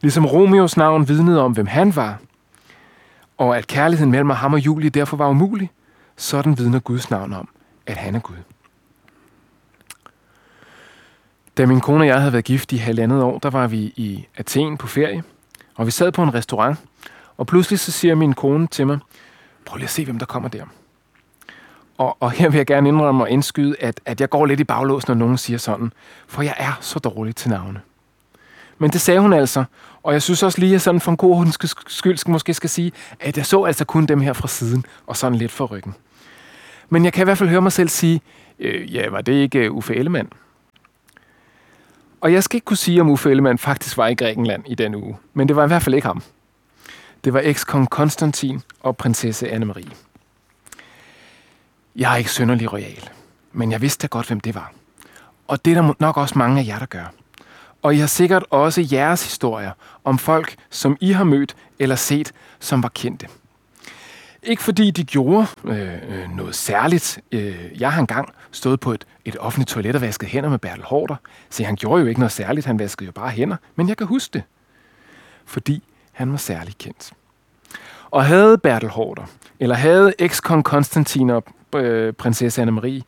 Ligesom 0.00 0.26
Romeos 0.26 0.76
navn 0.76 1.08
vidnede 1.08 1.42
om, 1.42 1.52
hvem 1.52 1.66
han 1.66 1.96
var, 1.96 2.18
og 3.40 3.58
at 3.58 3.66
kærligheden 3.66 4.10
mellem 4.10 4.30
ham 4.30 4.52
og 4.52 4.58
Julie 4.58 4.90
derfor 4.90 5.16
var 5.16 5.28
umulig, 5.28 5.70
sådan 6.16 6.58
vidner 6.58 6.78
Guds 6.78 7.10
navn 7.10 7.32
om, 7.32 7.48
at 7.86 7.96
han 7.96 8.14
er 8.14 8.20
Gud. 8.20 8.36
Da 11.56 11.66
min 11.66 11.80
kone 11.80 12.02
og 12.02 12.06
jeg 12.06 12.18
havde 12.18 12.32
været 12.32 12.44
gift 12.44 12.72
i 12.72 12.76
halvandet 12.76 13.22
år, 13.22 13.38
der 13.38 13.50
var 13.50 13.66
vi 13.66 13.78
i 13.78 14.26
Athen 14.36 14.76
på 14.76 14.86
ferie, 14.86 15.22
og 15.74 15.86
vi 15.86 15.90
sad 15.90 16.12
på 16.12 16.22
en 16.22 16.34
restaurant, 16.34 16.78
og 17.36 17.46
pludselig 17.46 17.78
så 17.78 17.92
siger 17.92 18.14
min 18.14 18.32
kone 18.32 18.66
til 18.66 18.86
mig, 18.86 18.98
prøv 19.66 19.76
lige 19.76 19.84
at 19.84 19.90
se, 19.90 20.04
hvem 20.04 20.18
der 20.18 20.26
kommer 20.26 20.48
der. 20.48 20.64
Og, 21.98 22.16
og 22.20 22.30
her 22.30 22.48
vil 22.48 22.56
jeg 22.56 22.66
gerne 22.66 22.88
indrømme 22.88 23.24
og 23.24 23.30
indskyde, 23.30 23.76
at, 23.80 24.00
at 24.04 24.20
jeg 24.20 24.30
går 24.30 24.46
lidt 24.46 24.60
i 24.60 24.64
baglås, 24.64 25.08
når 25.08 25.14
nogen 25.14 25.38
siger 25.38 25.58
sådan, 25.58 25.92
for 26.26 26.42
jeg 26.42 26.54
er 26.58 26.78
så 26.80 26.98
dårlig 26.98 27.36
til 27.36 27.50
navne. 27.50 27.80
Men 28.80 28.90
det 28.90 29.00
sagde 29.00 29.20
hun 29.20 29.32
altså, 29.32 29.64
og 30.02 30.12
jeg 30.12 30.22
synes 30.22 30.42
også 30.42 30.60
lige, 30.60 30.74
at 30.74 30.82
sådan 30.82 31.00
for 31.00 31.10
en 31.10 31.16
god 31.16 31.46
skyld 31.86 32.16
skal, 32.16 32.30
måske 32.30 32.54
skal 32.54 32.70
sige, 32.70 32.92
at 33.20 33.36
jeg 33.36 33.46
så 33.46 33.64
altså 33.64 33.84
kun 33.84 34.06
dem 34.06 34.20
her 34.20 34.32
fra 34.32 34.48
siden, 34.48 34.84
og 35.06 35.16
sådan 35.16 35.38
lidt 35.38 35.52
fra 35.52 35.64
ryggen. 35.64 35.94
Men 36.88 37.04
jeg 37.04 37.12
kan 37.12 37.22
i 37.22 37.24
hvert 37.24 37.38
fald 37.38 37.48
høre 37.48 37.62
mig 37.62 37.72
selv 37.72 37.88
sige, 37.88 38.20
øh, 38.58 38.94
ja, 38.94 39.08
var 39.08 39.20
det 39.20 39.32
ikke 39.32 39.58
øh, 39.58 39.72
Uffe 39.72 39.96
Ellemann? 39.96 40.32
Og 42.20 42.32
jeg 42.32 42.44
skal 42.44 42.56
ikke 42.56 42.64
kunne 42.64 42.76
sige, 42.76 43.00
om 43.00 43.10
Uffe 43.10 43.30
Ellemann 43.30 43.58
faktisk 43.58 43.96
var 43.96 44.06
i 44.06 44.14
Grækenland 44.14 44.64
i 44.66 44.74
den 44.74 44.94
uge, 44.94 45.16
men 45.34 45.48
det 45.48 45.56
var 45.56 45.64
i 45.64 45.66
hvert 45.66 45.82
fald 45.82 45.94
ikke 45.94 46.06
ham. 46.06 46.22
Det 47.24 47.32
var 47.32 47.40
ekskong 47.44 47.90
Konstantin 47.90 48.62
og 48.80 48.96
prinsesse 48.96 49.50
Anne-Marie. 49.50 49.94
Jeg 51.96 52.12
er 52.12 52.16
ikke 52.16 52.30
synderlig 52.30 52.72
royal, 52.72 53.10
men 53.52 53.72
jeg 53.72 53.80
vidste 53.80 54.02
da 54.02 54.06
godt, 54.06 54.26
hvem 54.26 54.40
det 54.40 54.54
var. 54.54 54.72
Og 55.48 55.64
det 55.64 55.76
er 55.76 55.82
der 55.82 55.94
nok 55.98 56.16
også 56.16 56.38
mange 56.38 56.60
af 56.60 56.66
jer, 56.66 56.78
der 56.78 56.86
gør. 56.86 57.12
Og 57.82 57.94
I 57.94 57.98
har 57.98 58.06
sikkert 58.06 58.44
også 58.50 58.88
jeres 58.92 59.22
historier 59.22 59.70
om 60.04 60.18
folk, 60.18 60.54
som 60.70 60.96
I 61.00 61.12
har 61.12 61.24
mødt 61.24 61.56
eller 61.78 61.96
set, 61.96 62.32
som 62.60 62.82
var 62.82 62.88
kendte. 62.88 63.26
Ikke 64.42 64.62
fordi 64.62 64.90
de 64.90 65.04
gjorde 65.04 65.46
øh, 65.64 65.94
øh 65.94 66.36
noget 66.36 66.54
særligt. 66.54 67.18
Øh, 67.32 67.80
jeg 67.80 67.92
har 67.92 68.00
engang 68.00 68.28
stået 68.50 68.80
på 68.80 68.92
et, 68.92 69.06
et 69.24 69.36
offentligt 69.40 69.68
toilet 69.68 69.94
og 69.94 70.00
vasket 70.00 70.28
hænder 70.28 70.50
med 70.50 70.58
Bertel 70.58 70.84
Hårder. 70.84 71.16
Så 71.50 71.64
han 71.64 71.76
gjorde 71.76 72.02
jo 72.02 72.08
ikke 72.08 72.20
noget 72.20 72.32
særligt, 72.32 72.66
han 72.66 72.78
vaskede 72.78 73.06
jo 73.06 73.12
bare 73.12 73.30
hænder. 73.30 73.56
Men 73.76 73.88
jeg 73.88 73.96
kan 73.96 74.06
huske 74.06 74.32
det, 74.32 74.42
fordi 75.44 75.82
han 76.12 76.30
var 76.30 76.38
særlig 76.38 76.78
kendt. 76.78 77.12
Og 78.10 78.24
havde 78.24 78.58
Bertel 78.58 78.88
Hårder, 78.88 79.22
eller 79.60 79.74
havde 79.74 80.14
ekskong 80.18 80.64
Konstantin 80.64 81.30
og 81.30 81.44
øh, 81.76 82.12
prinsesse 82.12 82.62
Anne-Marie, 82.62 83.02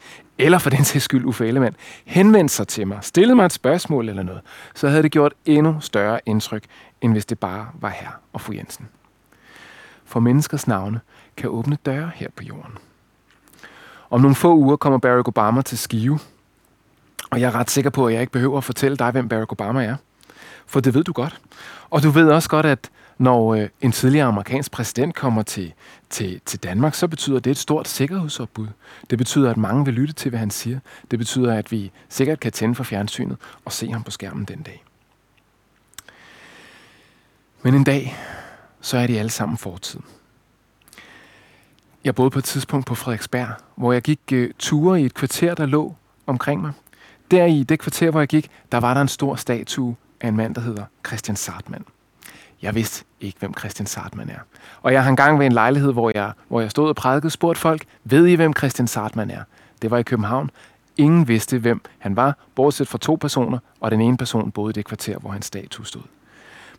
eller 0.45 0.59
for 0.59 0.71
den 0.71 0.85
sags 0.85 1.05
skyld 1.05 1.25
Uffe 1.25 1.49
Ellemann, 1.49 1.77
henvendte 2.05 2.55
sig 2.55 2.69
til 2.69 2.87
mig, 2.87 2.99
stillede 3.03 3.37
mig 3.37 3.47
et 3.47 3.53
spørgsmål 3.53 4.09
eller 4.09 4.23
noget, 4.23 4.41
så 4.75 4.89
havde 4.89 5.03
det 5.03 5.13
gjort 5.13 5.35
endnu 5.45 5.77
større 5.81 6.21
indtryk, 6.27 6.65
end 7.01 7.13
hvis 7.13 7.27
det 7.27 7.39
bare 7.39 7.67
var 7.81 7.89
her 7.89 8.09
og 8.33 8.41
fru 8.41 8.53
Jensen. 8.53 8.89
For 10.05 10.21
menneskers 10.21 10.67
navne 10.67 11.01
kan 11.37 11.51
åbne 11.51 11.77
døre 11.87 12.11
her 12.15 12.29
på 12.37 12.43
jorden. 12.43 12.79
Om 14.11 14.21
nogle 14.21 14.35
få 14.35 14.55
uger 14.55 14.77
kommer 14.77 14.99
Barack 14.99 15.29
Obama 15.29 15.63
til 15.63 15.79
Skive, 15.79 16.19
og 17.31 17.41
jeg 17.41 17.47
er 17.47 17.55
ret 17.55 17.71
sikker 17.71 17.91
på, 17.91 18.07
at 18.07 18.13
jeg 18.13 18.21
ikke 18.21 18.33
behøver 18.33 18.59
at 18.59 18.65
fortælle 18.65 18.97
dig, 18.97 19.11
hvem 19.11 19.29
Barack 19.29 19.53
Obama 19.53 19.85
er. 19.85 19.97
For 20.67 20.81
det 20.81 20.95
ved 20.95 21.05
du 21.05 21.13
godt. 21.13 21.41
Og 21.91 22.03
du 22.03 22.11
ved 22.11 22.31
også 22.31 22.49
godt, 22.49 22.67
at 22.67 22.91
når 23.19 23.54
øh, 23.54 23.69
en 23.81 23.92
tidligere 23.92 24.26
amerikansk 24.26 24.73
præsident 24.73 25.14
kommer 25.14 25.42
til, 25.42 25.73
til, 26.11 26.40
til 26.47 26.62
Danmark, 26.62 26.95
så 26.95 27.09
betyder 27.09 27.40
det 27.40 27.50
et 27.50 27.57
stort 27.57 27.88
sikkerhedsopbud. 27.88 28.69
Det 29.11 29.19
betyder, 29.19 29.50
at 29.50 29.57
mange 29.57 29.85
vil 29.85 29.95
lytte 29.95 30.14
til, 30.14 30.28
hvad 30.28 30.38
han 30.38 30.50
siger. 30.50 30.78
Det 31.11 31.19
betyder, 31.19 31.54
at 31.54 31.73
vi 31.73 31.90
sikkert 32.09 32.40
kan 32.40 32.52
tænde 32.52 32.75
for 32.75 32.85
fjernsynet 32.85 33.37
og 33.64 33.73
se 33.73 33.92
ham 33.92 34.02
på 34.02 34.11
skærmen 34.11 34.45
den 34.45 34.62
dag. 34.62 34.85
Men 37.62 37.75
en 37.75 37.85
dag, 37.85 38.16
så 38.81 38.99
er 38.99 39.07
de 39.07 39.19
alle 39.19 39.31
sammen 39.31 39.59
fortid. 39.59 40.00
Jeg 42.04 42.14
boede 42.14 42.31
på 42.31 42.38
et 42.38 42.45
tidspunkt 42.45 42.87
på 42.87 42.95
Frederiksberg, 42.95 43.49
hvor 43.75 43.92
jeg 43.92 44.02
gik 44.02 44.21
øh, 44.33 44.50
ture 44.59 45.02
i 45.02 45.04
et 45.04 45.14
kvarter, 45.14 45.54
der 45.54 45.66
lå 45.66 45.95
omkring 46.26 46.61
mig. 46.61 46.73
Der 47.31 47.45
i 47.45 47.62
det 47.62 47.78
kvarter, 47.78 48.11
hvor 48.11 48.21
jeg 48.21 48.28
gik, 48.28 48.50
der 48.73 48.78
var 48.78 48.95
der 48.95 49.00
en 49.00 49.09
stor 49.09 49.37
statue 49.37 49.97
af 50.21 50.28
en 50.28 50.37
mand, 50.37 50.54
der 50.54 50.61
hedder 50.61 50.85
Christian 51.07 51.37
Sartmann. 51.37 51.85
Jeg 52.62 52.75
vidste 52.75 53.04
ikke, 53.21 53.38
hvem 53.38 53.54
Christian 53.59 53.87
Sartmann 53.87 54.31
er. 54.31 54.38
Og 54.83 54.92
jeg 54.92 55.02
har 55.02 55.11
engang 55.11 55.38
ved 55.38 55.47
en 55.47 55.52
lejlighed, 55.52 55.92
hvor 55.92 56.12
jeg, 56.14 56.33
hvor 56.49 56.61
jeg 56.61 56.71
stod 56.71 56.88
og 56.88 56.97
prædikede, 56.97 57.31
spurgt 57.31 57.59
folk, 57.59 57.85
ved 58.04 58.26
I, 58.26 58.35
hvem 58.35 58.52
Christian 58.57 58.88
Sartmann 58.88 59.31
er? 59.31 59.42
Det 59.83 59.90
var 59.90 59.99
i 59.99 60.02
København. 60.02 60.50
Ingen 60.97 61.28
vidste, 61.28 61.59
hvem 61.59 61.81
han 61.99 62.16
var, 62.16 62.37
bortset 62.54 62.88
fra 62.88 62.99
to 62.99 63.14
personer, 63.14 63.59
og 63.81 63.90
den 63.90 64.00
ene 64.00 64.16
person 64.16 64.50
boede 64.50 64.71
i 64.71 64.73
det 64.73 64.85
kvarter, 64.85 65.19
hvor 65.19 65.31
hans 65.31 65.47
statue 65.47 65.87
stod. 65.87 66.02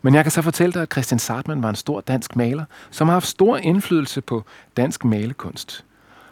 Men 0.02 0.14
jeg 0.14 0.24
kan 0.24 0.30
så 0.30 0.42
fortælle 0.42 0.72
dig, 0.72 0.82
at 0.82 0.92
Christian 0.92 1.18
Sartmann 1.18 1.62
var 1.62 1.68
en 1.68 1.74
stor 1.74 2.00
dansk 2.00 2.36
maler, 2.36 2.64
som 2.90 3.08
har 3.08 3.12
haft 3.12 3.26
stor 3.26 3.56
indflydelse 3.56 4.20
på 4.20 4.44
dansk 4.76 5.04
malekunst. 5.04 5.84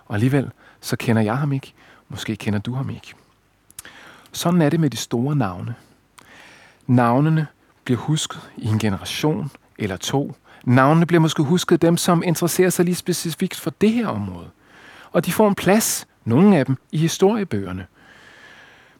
Og 0.06 0.14
alligevel, 0.14 0.50
så 0.80 0.96
kender 0.96 1.22
jeg 1.22 1.38
ham 1.38 1.52
ikke. 1.52 1.72
Måske 2.08 2.36
kender 2.36 2.58
du 2.58 2.74
ham 2.74 2.90
ikke. 2.90 3.14
Sådan 4.32 4.62
er 4.62 4.68
det 4.68 4.80
med 4.80 4.90
de 4.90 4.96
store 4.96 5.36
navne. 5.36 5.74
Navnene 6.86 7.46
bliver 7.84 8.00
husket 8.00 8.50
i 8.56 8.66
en 8.66 8.78
generation 8.78 9.50
eller 9.78 9.96
to. 9.96 10.36
Navnene 10.64 11.06
bliver 11.06 11.20
måske 11.20 11.42
husket 11.42 11.82
dem, 11.82 11.96
som 11.96 12.22
interesserer 12.22 12.70
sig 12.70 12.84
lige 12.84 12.94
specifikt 12.94 13.60
for 13.60 13.70
det 13.70 13.92
her 13.92 14.06
område. 14.06 14.50
Og 15.12 15.26
de 15.26 15.32
får 15.32 15.48
en 15.48 15.54
plads, 15.54 16.06
nogle 16.24 16.56
af 16.56 16.66
dem, 16.66 16.76
i 16.92 16.98
historiebøgerne. 16.98 17.86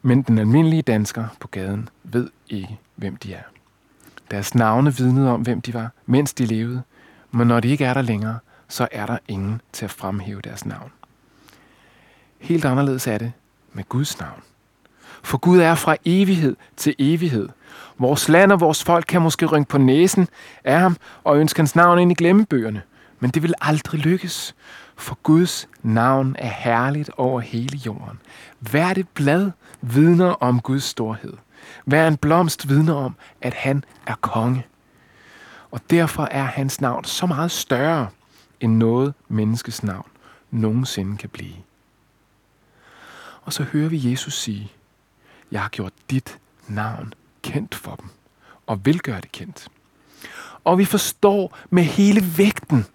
Men 0.03 0.23
den 0.23 0.39
almindelige 0.39 0.83
dansker 0.83 1.25
på 1.41 1.49
gaden 1.49 1.89
ved 2.05 2.31
ikke, 2.49 2.79
hvem 2.97 3.17
de 3.17 3.35
er. 3.35 3.43
Deres 4.31 4.55
navne 4.55 4.97
vidnede 4.97 5.31
om, 5.31 5.41
hvem 5.41 5.61
de 5.61 5.75
var, 5.75 5.91
mens 6.07 6.35
de 6.35 6.47
levede. 6.47 6.83
Men 7.31 7.47
når 7.49 7.61
de 7.61 7.69
ikke 7.69 7.85
er 7.85 7.95
der 7.95 8.03
længere, 8.03 8.39
så 8.69 8.89
er 8.93 9.07
der 9.07 9.19
ingen 9.29 9.61
til 9.73 9.85
at 9.85 9.91
fremhæve 9.91 10.41
deres 10.41 10.67
navn. 10.67 10.93
Helt 12.39 12.65
anderledes 12.65 13.07
er 13.07 13.19
det 13.19 13.33
med 13.73 13.85
Guds 13.89 14.21
navn. 14.21 14.43
For 15.23 15.38
Gud 15.38 15.59
er 15.59 15.75
fra 15.75 15.97
evighed 16.05 16.57
til 16.76 16.95
evighed. 16.99 17.49
Vores 17.99 18.29
land 18.29 18.52
og 18.52 18.61
vores 18.61 18.85
folk 18.85 19.05
kan 19.09 19.23
måske 19.23 19.47
rynke 19.47 19.69
på 19.69 19.79
næsen 19.79 20.29
af 20.64 20.81
ham 20.81 20.97
og 21.25 21.38
ønske 21.38 21.59
hans 21.59 21.76
navn 21.76 21.99
ind 21.99 22.12
i 22.12 22.14
glemmebøgerne. 22.14 22.83
Men 23.21 23.31
det 23.31 23.43
vil 23.43 23.55
aldrig 23.61 24.00
lykkes, 24.00 24.55
for 24.97 25.19
Guds 25.23 25.69
navn 25.83 26.37
er 26.38 26.50
herligt 26.50 27.11
over 27.17 27.41
hele 27.41 27.79
jorden. 27.87 28.19
Hver 28.59 28.95
det 28.95 29.09
blad 29.09 29.50
vidner 29.81 30.31
om 30.31 30.61
Guds 30.61 30.85
storhed. 30.85 31.33
Hver 31.85 32.09
en 32.09 32.17
blomst 32.17 32.69
vidner 32.69 32.95
om, 32.95 33.17
at 33.43 33.55
han 33.55 33.85
er 34.07 34.14
konge. 34.14 34.67
Og 35.71 35.81
derfor 35.91 36.29
er 36.31 36.45
hans 36.45 36.81
navn 36.81 37.05
så 37.05 37.26
meget 37.26 37.50
større, 37.50 38.09
end 38.61 38.76
noget 38.76 39.14
menneskes 39.29 39.83
navn 39.83 40.07
nogensinde 40.50 41.17
kan 41.17 41.29
blive. 41.29 41.55
Og 43.43 43.52
så 43.52 43.62
hører 43.62 43.88
vi 43.88 44.11
Jesus 44.11 44.38
sige, 44.38 44.73
jeg 45.52 45.62
har 45.62 45.68
gjort 45.68 45.92
dit 46.11 46.38
navn 46.68 47.14
kendt 47.42 47.75
for 47.75 47.97
dem, 47.97 48.09
og 48.66 48.87
vil 48.87 49.00
gøre 49.00 49.21
det 49.21 49.32
kendt. 49.32 49.68
Og 50.64 50.78
vi 50.78 50.85
forstår 50.85 51.59
med 51.71 51.82
hele 51.82 52.38
vægten 52.38 52.87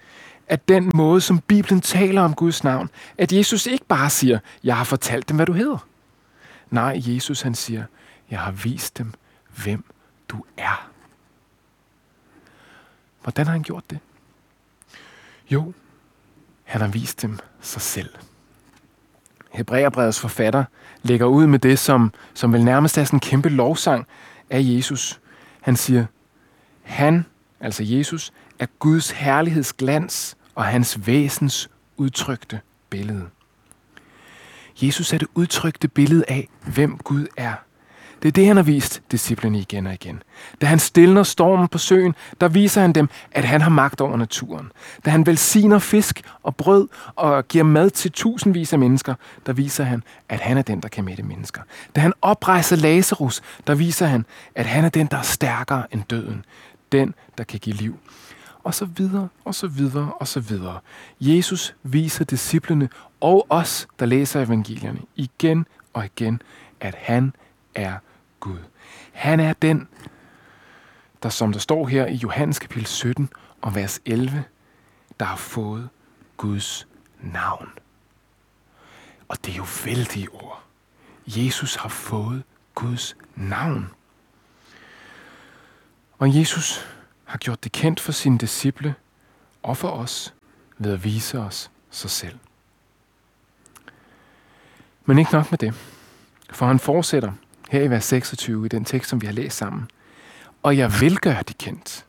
at 0.47 0.67
den 0.67 0.91
måde, 0.95 1.21
som 1.21 1.39
Bibelen 1.39 1.81
taler 1.81 2.21
om 2.21 2.33
Guds 2.33 2.63
navn, 2.63 2.89
at 3.17 3.33
Jesus 3.33 3.65
ikke 3.65 3.85
bare 3.85 4.09
siger, 4.09 4.39
jeg 4.63 4.77
har 4.77 4.83
fortalt 4.83 5.29
dem, 5.29 5.35
hvad 5.35 5.45
du 5.45 5.53
hedder. 5.53 5.87
Nej, 6.69 7.01
Jesus 7.05 7.41
han 7.41 7.55
siger, 7.55 7.83
jeg 8.29 8.39
har 8.39 8.51
vist 8.51 8.97
dem, 8.97 9.13
hvem 9.63 9.83
du 10.29 10.43
er. 10.57 10.89
Hvordan 13.21 13.45
har 13.45 13.53
han 13.53 13.63
gjort 13.63 13.89
det? 13.89 13.99
Jo, 15.49 15.73
han 16.63 16.81
har 16.81 16.87
vist 16.87 17.21
dem 17.21 17.39
sig 17.61 17.81
selv. 17.81 18.09
Hebræerbrevets 19.51 20.19
forfatter 20.19 20.63
lægger 21.07 21.25
ud 21.25 21.47
med 21.47 21.59
det, 21.59 21.79
som, 21.79 22.13
som 22.33 22.53
vel 22.53 22.65
nærmest 22.65 22.97
er 22.97 23.03
sådan 23.03 23.17
en 23.17 23.21
kæmpe 23.21 23.49
lovsang 23.49 24.07
af 24.49 24.59
Jesus. 24.63 25.19
Han 25.61 25.75
siger, 25.75 26.05
han, 26.83 27.25
altså 27.59 27.83
Jesus, 27.83 28.31
er 28.59 28.65
Guds 28.79 29.11
herlighedsglans 29.11 30.37
og 30.55 30.65
hans 30.65 31.07
væsens 31.07 31.69
udtrykte 31.97 32.59
billede. 32.89 33.25
Jesus 34.81 35.13
er 35.13 35.17
det 35.17 35.27
udtrykte 35.35 35.87
billede 35.87 36.23
af, 36.27 36.47
hvem 36.65 36.97
Gud 36.97 37.27
er. 37.37 37.53
Det 38.21 38.27
er 38.27 38.31
det, 38.31 38.47
han 38.47 38.55
har 38.55 38.63
vist 38.63 39.01
disciplene 39.11 39.59
igen 39.59 39.87
og 39.87 39.93
igen. 39.93 40.23
Da 40.61 40.65
han 40.65 40.79
stiller 40.79 41.23
stormen 41.23 41.67
på 41.67 41.77
søen, 41.77 42.15
der 42.41 42.47
viser 42.47 42.81
han 42.81 42.93
dem, 42.93 43.09
at 43.31 43.45
han 43.45 43.61
har 43.61 43.69
magt 43.69 44.01
over 44.01 44.17
naturen. 44.17 44.71
Da 45.05 45.09
han 45.09 45.25
velsigner 45.25 45.79
fisk 45.79 46.21
og 46.43 46.55
brød 46.55 46.87
og 47.15 47.47
giver 47.47 47.63
mad 47.63 47.89
til 47.89 48.11
tusindvis 48.11 48.73
af 48.73 48.79
mennesker, 48.79 49.15
der 49.45 49.53
viser 49.53 49.83
han, 49.83 50.03
at 50.29 50.39
han 50.39 50.57
er 50.57 50.61
den, 50.61 50.81
der 50.81 50.89
kan 50.89 51.03
mætte 51.03 51.23
mennesker. 51.23 51.61
Da 51.95 52.01
han 52.01 52.13
oprejser 52.21 52.75
Lazarus, 52.75 53.41
der 53.67 53.75
viser 53.75 54.05
han, 54.05 54.25
at 54.55 54.65
han 54.65 54.85
er 54.85 54.89
den, 54.89 55.07
der 55.07 55.17
er 55.17 55.21
stærkere 55.21 55.93
end 55.93 56.03
døden. 56.09 56.45
Den, 56.91 57.13
der 57.37 57.43
kan 57.43 57.59
give 57.59 57.75
liv. 57.75 57.99
Og 58.63 58.73
så 58.73 58.85
videre, 58.85 59.27
og 59.45 59.55
så 59.55 59.67
videre, 59.67 60.11
og 60.19 60.27
så 60.27 60.39
videre. 60.39 60.79
Jesus 61.19 61.75
viser 61.83 62.25
disciplene 62.25 62.89
og 63.21 63.45
os, 63.49 63.87
der 63.99 64.05
læser 64.05 64.41
evangelierne, 64.41 64.99
igen 65.15 65.65
og 65.93 66.05
igen, 66.05 66.41
at 66.79 66.95
han 66.99 67.33
er 67.75 67.93
Gud. 68.39 68.59
Han 69.11 69.39
er 69.39 69.53
den, 69.53 69.87
der 71.23 71.29
som 71.29 71.51
der 71.51 71.59
står 71.59 71.87
her 71.87 72.05
i 72.05 72.15
Johannes 72.15 72.59
kapitel 72.59 72.85
17 72.85 73.29
og 73.61 73.75
vers 73.75 73.99
11, 74.05 74.43
der 75.19 75.25
har 75.25 75.35
fået 75.35 75.89
Guds 76.37 76.87
navn. 77.21 77.69
Og 79.27 79.45
det 79.45 79.51
er 79.51 79.57
jo 79.57 79.65
vældige 79.85 80.29
ord. 80.29 80.63
Jesus 81.27 81.75
har 81.75 81.89
fået 81.89 82.43
Guds 82.75 83.17
navn. 83.35 83.89
Og 86.17 86.35
Jesus 86.35 86.87
har 87.25 87.37
gjort 87.37 87.63
det 87.63 87.71
kendt 87.71 87.99
for 87.99 88.11
sine 88.11 88.37
disciple 88.37 88.95
og 89.63 89.77
for 89.77 89.89
os 89.89 90.33
ved 90.77 90.93
at 90.93 91.03
vise 91.03 91.39
os 91.39 91.71
sig 91.89 92.09
selv. 92.09 92.37
Men 95.05 95.19
ikke 95.19 95.31
nok 95.33 95.51
med 95.51 95.57
det. 95.57 95.73
For 96.49 96.65
han 96.65 96.79
fortsætter 96.79 97.31
her 97.69 97.81
i 97.81 97.89
vers 97.89 98.05
26 98.05 98.65
i 98.65 98.69
den 98.69 98.85
tekst, 98.85 99.09
som 99.09 99.21
vi 99.21 99.25
har 99.25 99.33
læst 99.33 99.57
sammen. 99.57 99.87
Og 100.63 100.77
jeg 100.77 101.01
vil 101.01 101.17
gøre 101.17 101.43
det 101.47 101.57
kendt. 101.57 102.05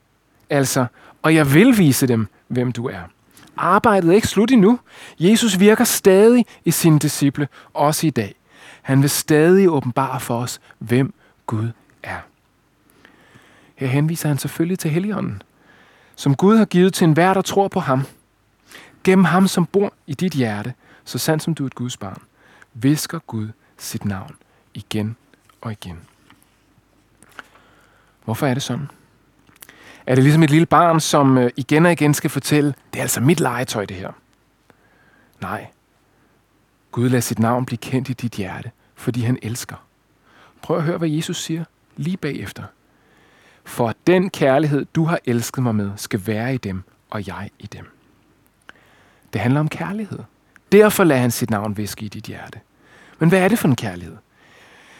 Altså, 0.51 0.87
og 1.23 1.35
jeg 1.35 1.55
vil 1.55 1.79
vise 1.79 2.07
dem, 2.07 2.27
hvem 2.49 2.73
du 2.73 2.87
er. 2.89 3.03
Arbejdet 3.57 4.11
er 4.11 4.15
ikke 4.15 4.29
slut 4.29 4.51
endnu. 4.51 4.79
Jesus 5.21 5.61
virker 5.61 5.85
stadig 5.85 6.47
i 6.65 6.71
sine 6.71 6.99
disciple, 6.99 7.49
også 7.75 8.07
i 8.07 8.11
dag. 8.11 8.35
Han 8.83 9.03
vil 9.03 9.11
stadig 9.11 9.71
åbenbare 9.71 10.21
for 10.21 10.41
os, 10.41 10.61
hvem 10.79 11.15
Gud 11.47 11.69
er. 12.03 12.19
Her 13.75 13.87
henviser 13.87 14.29
han 14.29 14.39
selvfølgelig 14.39 14.79
til 14.79 14.91
Helligånden, 14.91 15.43
som 16.17 16.35
Gud 16.35 16.57
har 16.57 16.65
givet 16.65 16.95
til 16.95 17.05
enhver, 17.05 17.35
der 17.35 17.43
tror 17.43 17.69
på 17.69 17.81
ham. 17.81 18.03
Gennem 19.05 19.25
ham, 19.25 19.49
som 19.49 19.67
bor 19.67 19.93
i 20.07 20.15
dit 20.15 20.33
hjerte, 20.33 20.75
så 21.05 21.19
sandt 21.19 21.43
som 21.43 21.55
du 21.55 21.63
er 21.63 21.67
et 21.67 21.75
Guds 21.75 21.97
barn, 21.97 22.23
visker 22.75 23.19
Gud 23.19 23.49
sit 23.77 24.05
navn 24.05 24.35
igen 24.75 25.17
og 25.61 25.73
igen. 25.73 26.01
Hvorfor 28.25 28.47
er 28.47 28.55
det 28.55 28.63
sådan? 28.63 28.89
Er 30.07 30.15
det 30.15 30.25
ligesom 30.25 30.43
et 30.43 30.51
lille 30.51 30.67
barn, 30.67 31.01
som 31.01 31.39
øh, 31.39 31.51
igen 31.57 31.87
og 31.87 31.93
igen 31.93 32.15
skal 32.15 32.31
fortælle, 32.31 32.75
det 32.93 32.99
er 32.99 33.03
altså 33.03 33.21
mit 33.21 33.41
legetøj 33.41 33.85
det 33.85 33.97
her? 33.97 34.13
Nej. 35.41 35.67
Gud 36.93 37.09
lader 37.09 37.21
sit 37.21 37.39
navn 37.39 37.67
blive 37.67 37.79
kendt 37.79 38.09
i 38.09 38.13
dit 38.13 38.33
hjerte, 38.33 38.71
fordi 38.95 39.21
han 39.21 39.39
elsker. 39.43 39.77
Prøv 40.63 40.77
at 40.77 40.83
høre, 40.83 40.99
hvad 40.99 41.09
Jesus 41.09 41.43
siger 41.43 41.65
lige 41.97 42.17
bagefter. 42.17 42.63
For 43.65 43.95
den 44.07 44.31
kærlighed, 44.31 44.85
du 44.85 45.05
har 45.05 45.19
elsket 45.25 45.63
mig 45.63 45.75
med, 45.75 45.91
skal 45.97 46.27
være 46.27 46.55
i 46.55 46.59
dem, 46.59 46.83
og 47.11 47.27
jeg 47.27 47.51
i 47.59 47.67
dem. 47.67 47.91
Det 49.33 49.41
handler 49.41 49.61
om 49.61 49.69
kærlighed. 49.69 50.19
Derfor 50.73 51.05
lader 51.05 51.21
han 51.21 51.31
sit 51.31 51.51
navn 51.51 51.77
viske 51.77 52.05
i 52.05 52.09
dit 52.09 52.25
hjerte. 52.25 52.61
Men 53.19 53.29
hvad 53.29 53.41
er 53.41 53.49
det 53.49 53.59
for 53.59 53.69
en 53.69 53.77
kærlighed? 53.77 54.17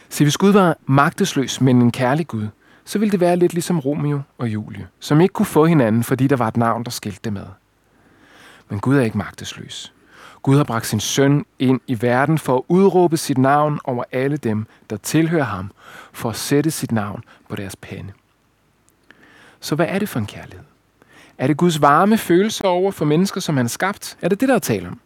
Se, 0.09 0.23
hvis 0.23 0.37
Gud 0.37 0.51
var 0.51 0.77
magtesløs, 0.85 1.61
men 1.61 1.81
en 1.81 1.91
kærlig 1.91 2.27
Gud, 2.27 2.47
så 2.85 2.99
ville 2.99 3.11
det 3.11 3.19
være 3.19 3.35
lidt 3.35 3.53
ligesom 3.53 3.79
Romeo 3.79 4.21
og 4.37 4.49
Julie, 4.49 4.87
som 4.99 5.21
ikke 5.21 5.33
kunne 5.33 5.45
få 5.45 5.65
hinanden, 5.65 6.03
fordi 6.03 6.27
der 6.27 6.35
var 6.35 6.47
et 6.47 6.57
navn, 6.57 6.83
der 6.83 6.91
skilte 6.91 7.19
dem 7.23 7.37
ad. 7.37 7.47
Men 8.69 8.79
Gud 8.79 8.95
er 8.95 9.01
ikke 9.01 9.17
magtesløs. 9.17 9.93
Gud 10.43 10.57
har 10.57 10.63
bragt 10.63 10.87
sin 10.87 10.99
søn 10.99 11.45
ind 11.59 11.79
i 11.87 12.01
verden 12.01 12.37
for 12.37 12.57
at 12.57 12.61
udråbe 12.67 13.17
sit 13.17 13.37
navn 13.37 13.79
over 13.83 14.03
alle 14.11 14.37
dem, 14.37 14.65
der 14.89 14.97
tilhører 14.97 15.43
ham, 15.43 15.71
for 16.13 16.29
at 16.29 16.35
sætte 16.35 16.71
sit 16.71 16.91
navn 16.91 17.23
på 17.49 17.55
deres 17.55 17.75
pande. 17.75 18.13
Så 19.59 19.75
hvad 19.75 19.85
er 19.89 19.99
det 19.99 20.09
for 20.09 20.19
en 20.19 20.25
kærlighed? 20.25 20.65
Er 21.37 21.47
det 21.47 21.57
Guds 21.57 21.81
varme 21.81 22.17
følelse 22.17 22.65
over 22.65 22.91
for 22.91 23.05
mennesker, 23.05 23.41
som 23.41 23.57
han 23.57 23.65
har 23.65 23.69
skabt? 23.69 24.17
Er 24.21 24.29
det 24.29 24.39
det, 24.39 24.49
der 24.49 24.55
er 24.55 24.59
tale 24.59 24.87
om? 24.87 24.99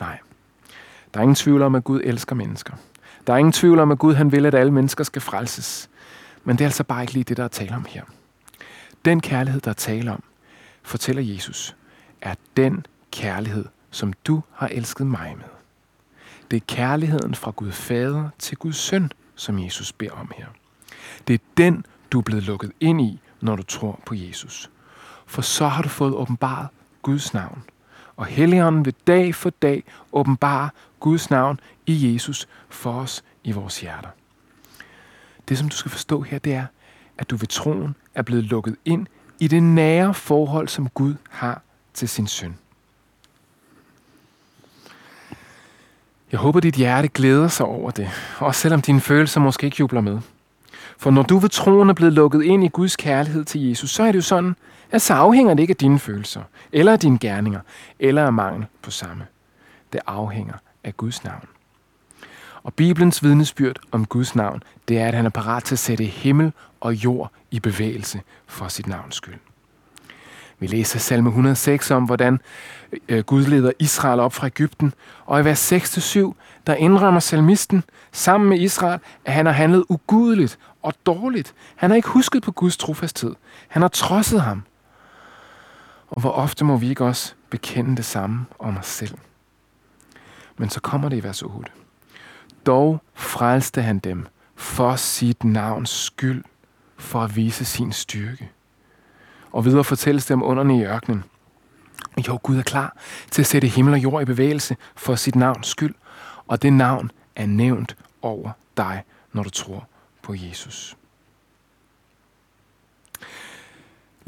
Nej. 0.00 0.18
Der 1.14 1.20
er 1.20 1.22
ingen 1.22 1.34
tvivl 1.34 1.62
om, 1.62 1.74
at 1.74 1.84
Gud 1.84 2.00
elsker 2.04 2.34
mennesker. 2.34 2.72
Der 3.26 3.32
er 3.32 3.36
ingen 3.36 3.52
tvivl 3.52 3.78
om, 3.78 3.90
at 3.90 3.98
Gud 3.98 4.14
han 4.14 4.32
vil, 4.32 4.46
at 4.46 4.54
alle 4.54 4.72
mennesker 4.72 5.04
skal 5.04 5.22
frelses. 5.22 5.90
Men 6.44 6.58
det 6.58 6.64
er 6.64 6.68
altså 6.68 6.84
bare 6.84 7.02
ikke 7.02 7.12
lige 7.12 7.24
det, 7.24 7.36
der 7.36 7.44
er 7.44 7.48
tale 7.48 7.76
om 7.76 7.86
her. 7.88 8.02
Den 9.04 9.20
kærlighed, 9.20 9.60
der 9.60 9.70
er 9.70 9.74
tale 9.74 10.12
om, 10.12 10.22
fortæller 10.82 11.22
Jesus, 11.22 11.76
er 12.20 12.34
den 12.56 12.86
kærlighed, 13.12 13.64
som 13.90 14.12
du 14.12 14.42
har 14.52 14.68
elsket 14.68 15.06
mig 15.06 15.34
med. 15.36 15.48
Det 16.50 16.56
er 16.56 16.64
kærligheden 16.66 17.34
fra 17.34 17.50
Gud 17.50 17.72
Fader 17.72 18.28
til 18.38 18.56
Guds 18.56 18.76
Søn, 18.76 19.12
som 19.34 19.58
Jesus 19.58 19.92
beder 19.92 20.12
om 20.12 20.32
her. 20.36 20.46
Det 21.28 21.34
er 21.34 21.44
den, 21.56 21.86
du 22.12 22.18
er 22.18 22.22
blevet 22.22 22.44
lukket 22.44 22.72
ind 22.80 23.00
i, 23.00 23.20
når 23.40 23.56
du 23.56 23.62
tror 23.62 24.00
på 24.06 24.14
Jesus. 24.14 24.70
For 25.26 25.42
så 25.42 25.68
har 25.68 25.82
du 25.82 25.88
fået 25.88 26.14
åbenbaret 26.14 26.68
Guds 27.02 27.34
navn. 27.34 27.62
Og 28.16 28.26
Helligånden 28.26 28.84
vil 28.84 28.94
dag 29.06 29.34
for 29.34 29.50
dag 29.50 29.84
åbenbare 30.12 30.70
Guds 31.00 31.30
navn 31.30 31.60
i 31.86 32.12
Jesus 32.12 32.48
for 32.68 32.92
os 32.92 33.24
i 33.44 33.52
vores 33.52 33.80
hjerter. 33.80 34.08
Det, 35.48 35.58
som 35.58 35.68
du 35.68 35.76
skal 35.76 35.90
forstå 35.90 36.20
her, 36.20 36.38
det 36.38 36.54
er, 36.54 36.66
at 37.18 37.30
du 37.30 37.36
ved 37.36 37.46
troen 37.46 37.94
er 38.14 38.22
blevet 38.22 38.44
lukket 38.44 38.76
ind 38.84 39.06
i 39.40 39.48
det 39.48 39.62
nære 39.62 40.14
forhold, 40.14 40.68
som 40.68 40.88
Gud 40.88 41.14
har 41.30 41.62
til 41.94 42.08
sin 42.08 42.26
søn. 42.26 42.56
Jeg 46.32 46.40
håber, 46.40 46.60
dit 46.60 46.74
hjerte 46.74 47.08
glæder 47.08 47.48
sig 47.48 47.66
over 47.66 47.90
det, 47.90 48.10
også 48.38 48.60
selvom 48.60 48.82
dine 48.82 49.00
følelser 49.00 49.40
måske 49.40 49.64
ikke 49.64 49.76
jubler 49.80 50.00
med. 50.00 50.18
For 50.98 51.10
når 51.10 51.22
du 51.22 51.38
ved 51.38 51.48
troen 51.48 51.88
er 51.90 51.94
blevet 51.94 52.12
lukket 52.12 52.42
ind 52.42 52.64
i 52.64 52.68
Guds 52.68 52.96
kærlighed 52.96 53.44
til 53.44 53.68
Jesus, 53.68 53.90
så 53.90 54.02
er 54.02 54.06
det 54.06 54.16
jo 54.16 54.22
sådan, 54.22 54.56
at 54.90 55.02
så 55.02 55.14
afhænger 55.14 55.54
det 55.54 55.62
ikke 55.62 55.72
af 55.72 55.76
dine 55.76 55.98
følelser, 55.98 56.42
eller 56.72 56.92
af 56.92 56.98
dine 56.98 57.18
gerninger, 57.18 57.60
eller 57.98 58.26
af 58.26 58.32
mangel 58.32 58.66
på 58.82 58.90
samme. 58.90 59.26
Det 59.92 60.00
afhænger 60.06 60.54
af 60.84 60.96
Guds 60.96 61.24
navn. 61.24 61.48
Og 62.62 62.74
Bibelens 62.74 63.22
vidnesbyrd 63.22 63.76
om 63.92 64.06
Guds 64.06 64.34
navn, 64.34 64.62
det 64.88 64.98
er, 64.98 65.08
at 65.08 65.14
han 65.14 65.26
er 65.26 65.30
parat 65.30 65.64
til 65.64 65.74
at 65.74 65.78
sætte 65.78 66.04
himmel 66.04 66.52
og 66.80 66.94
jord 66.94 67.32
i 67.50 67.60
bevægelse 67.60 68.20
for 68.46 68.68
sit 68.68 68.86
navns 68.86 69.14
skyld. 69.14 69.38
Vi 70.58 70.66
læser 70.66 70.98
salme 70.98 71.28
106 71.28 71.90
om, 71.90 72.04
hvordan 72.04 72.40
øh, 73.08 73.24
Gud 73.24 73.46
leder 73.46 73.72
Israel 73.78 74.20
op 74.20 74.32
fra 74.32 74.46
Ægypten. 74.46 74.94
Og 75.26 75.40
i 75.40 75.44
vers 75.44 75.72
6-7, 75.72 76.32
der 76.66 76.74
indrømmer 76.74 77.20
salmisten 77.20 77.84
sammen 78.12 78.48
med 78.48 78.60
Israel, 78.60 79.00
at 79.24 79.32
han 79.32 79.46
har 79.46 79.52
handlet 79.52 79.84
ugudeligt 79.88 80.58
og 80.82 80.94
dårligt. 81.06 81.54
Han 81.76 81.90
har 81.90 81.96
ikke 81.96 82.08
husket 82.08 82.42
på 82.42 82.52
Guds 82.52 82.76
trofasthed. 82.76 83.34
Han 83.68 83.82
har 83.82 83.88
trodset 83.88 84.40
ham. 84.40 84.62
Og 86.08 86.20
hvor 86.20 86.30
ofte 86.30 86.64
må 86.64 86.76
vi 86.76 86.88
ikke 86.88 87.04
også 87.04 87.34
bekende 87.50 87.96
det 87.96 88.04
samme 88.04 88.46
om 88.58 88.76
os 88.76 88.86
selv? 88.86 89.18
Men 90.56 90.70
så 90.70 90.80
kommer 90.80 91.08
det 91.08 91.16
i 91.16 91.22
vers 91.22 91.42
8. 91.42 91.70
Dog 92.66 93.02
frelste 93.14 93.82
han 93.82 93.98
dem 93.98 94.26
for 94.54 94.96
sit 94.96 95.44
navns 95.44 95.90
skyld, 95.90 96.44
for 96.96 97.22
at 97.22 97.36
vise 97.36 97.64
sin 97.64 97.92
styrke. 97.92 98.50
Og 99.52 99.64
videre 99.64 99.84
fortælles 99.84 100.26
dem 100.26 100.42
om 100.42 100.48
underne 100.48 100.78
i 100.78 100.84
ørkenen. 100.84 101.24
Jo, 102.28 102.38
Gud 102.42 102.58
er 102.58 102.62
klar 102.62 102.96
til 103.30 103.42
at 103.42 103.46
sætte 103.46 103.68
himmel 103.68 103.94
og 103.94 104.02
jord 104.02 104.22
i 104.22 104.24
bevægelse 104.24 104.76
for 104.94 105.14
sit 105.14 105.34
navns 105.34 105.66
skyld, 105.66 105.94
og 106.46 106.62
det 106.62 106.72
navn 106.72 107.10
er 107.36 107.46
nævnt 107.46 107.96
over 108.22 108.50
dig, 108.76 109.04
når 109.32 109.42
du 109.42 109.50
tror 109.50 109.88
på 110.22 110.34
Jesus. 110.34 110.96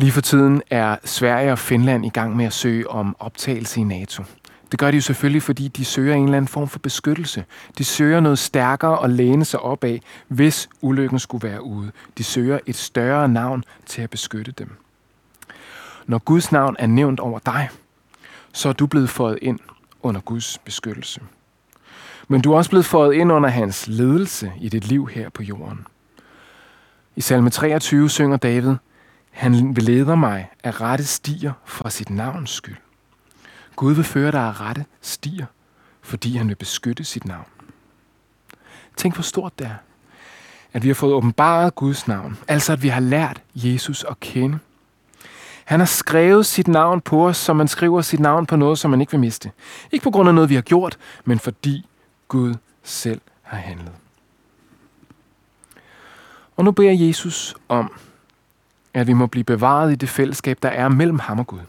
Lige 0.00 0.12
for 0.12 0.20
tiden 0.20 0.62
er 0.70 0.96
Sverige 1.04 1.52
og 1.52 1.58
Finland 1.58 2.06
i 2.06 2.08
gang 2.08 2.36
med 2.36 2.44
at 2.44 2.52
søge 2.52 2.90
om 2.90 3.16
optagelse 3.18 3.80
i 3.80 3.82
NATO. 3.82 4.24
Det 4.70 4.78
gør 4.78 4.90
de 4.90 4.96
jo 4.96 5.00
selvfølgelig, 5.00 5.42
fordi 5.42 5.68
de 5.68 5.84
søger 5.84 6.14
en 6.14 6.24
eller 6.24 6.36
anden 6.36 6.48
form 6.48 6.68
for 6.68 6.78
beskyttelse. 6.78 7.44
De 7.78 7.84
søger 7.84 8.20
noget 8.20 8.38
stærkere 8.38 9.04
at 9.04 9.10
læne 9.10 9.44
sig 9.44 9.60
op 9.60 9.84
af, 9.84 10.00
hvis 10.28 10.68
ulykken 10.80 11.18
skulle 11.18 11.48
være 11.48 11.62
ude. 11.62 11.90
De 12.18 12.24
søger 12.24 12.58
et 12.66 12.76
større 12.76 13.28
navn 13.28 13.64
til 13.86 14.02
at 14.02 14.10
beskytte 14.10 14.52
dem. 14.52 14.70
Når 16.06 16.18
Guds 16.18 16.52
navn 16.52 16.76
er 16.78 16.86
nævnt 16.86 17.20
over 17.20 17.38
dig, 17.38 17.68
så 18.52 18.68
er 18.68 18.72
du 18.72 18.86
blevet 18.86 19.10
fået 19.10 19.38
ind 19.42 19.58
under 20.02 20.20
Guds 20.20 20.58
beskyttelse. 20.58 21.20
Men 22.28 22.40
du 22.40 22.52
er 22.52 22.56
også 22.56 22.70
blevet 22.70 22.86
fået 22.86 23.14
ind 23.14 23.32
under 23.32 23.48
hans 23.48 23.86
ledelse 23.86 24.52
i 24.60 24.68
dit 24.68 24.88
liv 24.88 25.08
her 25.08 25.28
på 25.28 25.42
jorden. 25.42 25.86
I 27.16 27.20
salme 27.20 27.50
23 27.50 28.10
synger 28.10 28.36
David, 28.36 28.74
han 29.30 29.76
vil 29.76 29.84
lede 29.84 30.16
mig 30.16 30.50
af 30.64 30.80
rette 30.80 31.04
stier 31.04 31.52
for 31.64 31.88
sit 31.88 32.10
navns 32.10 32.50
skyld. 32.50 32.76
Gud 33.76 33.94
vil 33.94 34.04
føre 34.04 34.32
dig 34.32 34.40
af 34.40 34.60
rette 34.60 34.84
stier, 35.00 35.46
fordi 36.02 36.36
han 36.36 36.48
vil 36.48 36.54
beskytte 36.54 37.04
sit 37.04 37.24
navn. 37.24 37.46
Tænk, 38.96 39.14
hvor 39.14 39.22
stort 39.22 39.58
det 39.58 39.66
er, 39.66 39.74
at 40.72 40.82
vi 40.82 40.88
har 40.88 40.94
fået 40.94 41.14
åbenbaret 41.14 41.74
Guds 41.74 42.08
navn. 42.08 42.38
Altså, 42.48 42.72
at 42.72 42.82
vi 42.82 42.88
har 42.88 43.00
lært 43.00 43.42
Jesus 43.54 44.04
at 44.04 44.20
kende. 44.20 44.58
Han 45.64 45.80
har 45.80 45.86
skrevet 45.86 46.46
sit 46.46 46.68
navn 46.68 47.00
på 47.00 47.28
os, 47.28 47.36
som 47.36 47.56
man 47.56 47.68
skriver 47.68 48.02
sit 48.02 48.20
navn 48.20 48.46
på 48.46 48.56
noget, 48.56 48.78
som 48.78 48.90
man 48.90 49.00
ikke 49.00 49.10
vil 49.10 49.20
miste. 49.20 49.52
Ikke 49.92 50.02
på 50.02 50.10
grund 50.10 50.28
af 50.28 50.34
noget, 50.34 50.50
vi 50.50 50.54
har 50.54 50.62
gjort, 50.62 50.98
men 51.24 51.38
fordi 51.38 51.86
Gud 52.28 52.54
selv 52.82 53.20
har 53.42 53.58
handlet. 53.58 53.92
Og 56.56 56.64
nu 56.64 56.70
beder 56.70 56.92
Jesus 56.92 57.54
om, 57.68 57.92
at 58.94 59.06
vi 59.06 59.12
må 59.12 59.26
blive 59.26 59.44
bevaret 59.44 59.92
i 59.92 59.94
det 59.94 60.08
fællesskab, 60.08 60.58
der 60.62 60.68
er 60.68 60.88
mellem 60.88 61.18
ham 61.18 61.38
og 61.38 61.46
Gud. 61.46 61.60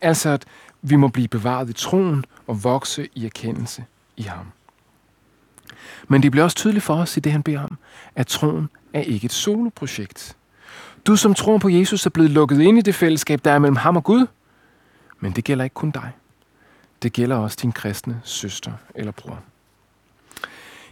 Altså, 0.00 0.30
at 0.30 0.44
vi 0.82 0.96
må 0.96 1.08
blive 1.08 1.28
bevaret 1.28 1.70
i 1.70 1.72
troen 1.72 2.24
og 2.46 2.64
vokse 2.64 3.08
i 3.14 3.26
erkendelse 3.26 3.84
i 4.16 4.22
ham. 4.22 4.46
Men 6.08 6.22
det 6.22 6.30
bliver 6.30 6.44
også 6.44 6.56
tydeligt 6.56 6.84
for 6.84 6.94
os 6.94 7.16
i 7.16 7.20
det, 7.20 7.32
han 7.32 7.42
beder 7.42 7.62
om, 7.62 7.78
at 8.14 8.26
troen 8.26 8.68
er 8.92 9.00
ikke 9.00 9.24
et 9.24 9.32
soloprojekt. 9.32 10.36
Du 11.06 11.16
som 11.16 11.34
tror 11.34 11.58
på 11.58 11.68
Jesus 11.68 12.06
er 12.06 12.10
blevet 12.10 12.30
lukket 12.30 12.60
ind 12.60 12.78
i 12.78 12.80
det 12.80 12.94
fællesskab, 12.94 13.40
der 13.44 13.52
er 13.52 13.58
mellem 13.58 13.76
ham 13.76 13.96
og 13.96 14.04
Gud. 14.04 14.26
Men 15.20 15.32
det 15.32 15.44
gælder 15.44 15.64
ikke 15.64 15.74
kun 15.74 15.90
dig. 15.90 16.12
Det 17.02 17.12
gælder 17.12 17.36
også 17.36 17.58
din 17.62 17.72
kristne 17.72 18.20
søster 18.24 18.72
eller 18.94 19.12
bror. 19.12 19.40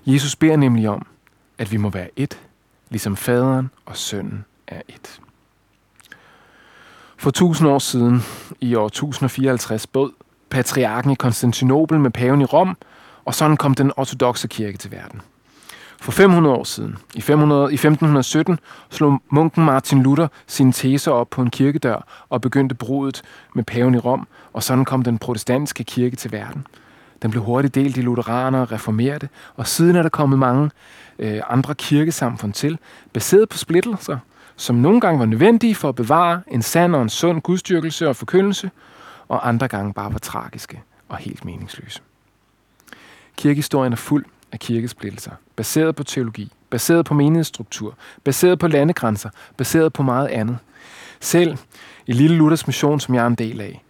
Jesus 0.07 0.37
beder 0.37 0.57
nemlig 0.57 0.89
om, 0.89 1.07
at 1.59 1.73
vi 1.73 1.77
må 1.77 1.91
være 1.91 2.09
et, 2.17 2.41
ligesom 2.91 3.17
faderen 3.17 3.71
og 3.87 3.97
sønnen 3.97 4.45
er 4.67 4.83
et. 4.89 5.21
For 7.27 7.31
tusind 7.31 7.69
år 7.69 7.79
siden, 7.79 8.23
i 8.61 8.75
år 8.75 8.87
1054, 8.87 9.87
bød 9.87 10.11
patriarken 10.51 11.11
i 11.11 11.15
Konstantinopel 11.15 12.01
med 12.01 12.11
paven 12.11 12.41
i 12.41 12.45
Rom, 12.45 12.77
og 13.25 13.35
sådan 13.35 13.57
kom 13.57 13.75
den 13.75 13.93
ortodoxe 13.97 14.49
kirke 14.49 14.79
til 14.79 14.91
verden. 14.91 15.21
For 16.01 16.13
500 16.13 16.55
år 16.57 16.65
siden, 16.65 16.97
i, 17.15 17.21
500, 17.21 17.73
i 17.73 17.75
1517, 17.75 18.59
slog 18.91 19.23
munken 19.31 19.65
Martin 19.65 20.03
Luther 20.03 20.29
sine 20.47 20.73
teser 20.73 21.13
op 21.13 21.31
på 21.31 21.43
en 21.43 21.51
kirkedør 21.51 22.27
og 22.29 22.41
begyndte 22.41 22.75
brudet 22.75 23.23
med 23.55 23.65
paven 23.65 23.95
i 23.95 23.99
Rom, 23.99 24.29
og 24.53 24.63
sådan 24.63 24.85
kom 24.85 25.03
den 25.03 25.19
protestantiske 25.19 25.85
kirke 25.85 26.17
til 26.17 26.33
verden. 26.33 26.67
Den 27.23 27.31
blev 27.31 27.43
hurtigt 27.43 27.75
delt 27.75 27.97
i 27.97 28.01
lutheraner 28.01 28.61
og 28.61 28.73
reformerede, 28.73 29.29
og 29.57 29.67
siden 29.67 29.97
er 29.97 30.03
der 30.03 30.09
kommet 30.09 30.39
mange 30.39 30.71
øh, 31.19 31.41
andre 31.49 31.75
kirkesamfund 31.75 32.53
til, 32.53 32.79
baseret 33.13 33.49
på 33.49 33.59
splittelser, 33.59 34.19
som 34.57 34.77
nogle 34.77 35.01
gange 35.01 35.19
var 35.19 35.27
nødvendige 35.27 35.75
for 35.75 35.89
at 35.89 35.95
bevare 35.95 36.43
en 36.49 36.63
sand 36.63 36.97
og 36.97 37.03
en 37.03 37.09
sund 37.09 37.41
gudstyrkelse 37.41 38.09
og 38.09 38.17
forkyndelse, 38.17 38.71
og 39.29 39.49
andre 39.49 39.69
gange 39.69 39.93
bare 39.93 40.13
var 40.13 40.19
tragiske 40.19 40.83
og 41.09 41.17
helt 41.17 41.45
meningsløse. 41.45 42.01
Kirkehistorien 43.37 43.93
er 43.93 43.97
fuld 43.97 44.25
af 44.53 44.59
kirkesplittelser, 44.59 45.33
baseret 45.57 45.97
på 45.97 46.05
teologi, 46.05 46.53
baseret 46.71 47.07
på 47.07 47.15
menighedsstruktur, 47.15 47.95
baseret 48.25 48.59
på 48.59 48.69
landegrænser, 48.69 49.31
baseret 49.57 49.93
på 49.93 50.03
meget 50.03 50.29
andet. 50.29 50.59
Selv 51.21 51.59
i 52.07 52.13
Lille 52.13 52.37
Luthers 52.37 52.67
Mission, 52.67 53.01
som 53.01 53.15
jeg 53.15 53.23
er 53.23 53.27
en 53.27 53.35
del 53.35 53.61
af, 53.61 53.83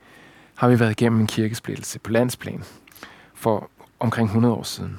har 0.54 0.68
vi 0.68 0.80
været 0.80 0.90
igennem 0.90 1.20
en 1.20 1.26
kirkesplittelse 1.26 1.98
på 1.98 2.10
landsplan 2.10 2.64
for 3.34 3.70
omkring 4.00 4.26
100 4.26 4.54
år 4.54 4.62
siden. 4.62 4.98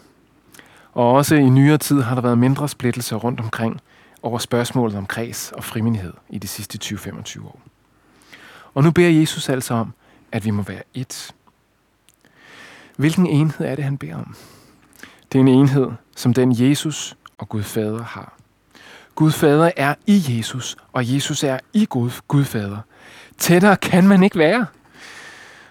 Og 0.93 1.11
også 1.11 1.35
i 1.35 1.49
nyere 1.49 1.77
tid 1.77 2.01
har 2.01 2.15
der 2.15 2.21
været 2.21 2.37
mindre 2.37 2.69
splittelser 2.69 3.15
rundt 3.15 3.39
omkring 3.39 3.81
over 4.27 4.37
spørgsmålet 4.37 4.97
om 4.97 5.05
kreds 5.05 5.51
og 5.51 5.63
frimindighed 5.63 6.13
i 6.29 6.37
de 6.37 6.47
sidste 6.47 6.79
20-25 6.83 7.45
år. 7.45 7.61
Og 8.73 8.83
nu 8.83 8.91
beder 8.91 9.09
Jesus 9.09 9.49
altså 9.49 9.73
om, 9.73 9.93
at 10.31 10.45
vi 10.45 10.51
må 10.51 10.61
være 10.61 10.81
et. 10.93 11.35
Hvilken 12.95 13.27
enhed 13.27 13.65
er 13.65 13.75
det, 13.75 13.83
han 13.83 13.97
beder 13.97 14.15
om? 14.15 14.35
Det 15.31 15.37
er 15.37 15.41
en 15.41 15.47
enhed, 15.47 15.87
som 16.15 16.33
den 16.33 16.69
Jesus 16.69 17.17
og 17.37 17.49
Gud 17.49 17.63
Fader 17.63 18.03
har. 18.03 18.33
Gud 19.15 19.31
Fader 19.31 19.71
er 19.77 19.95
i 20.07 20.23
Jesus, 20.29 20.77
og 20.93 21.13
Jesus 21.13 21.43
er 21.43 21.59
i 21.73 21.85
Gud, 21.85 22.11
Gud 22.27 22.43
Fader. 22.43 22.77
Tættere 23.37 23.77
kan 23.77 24.07
man 24.07 24.23
ikke 24.23 24.37
være. 24.37 24.65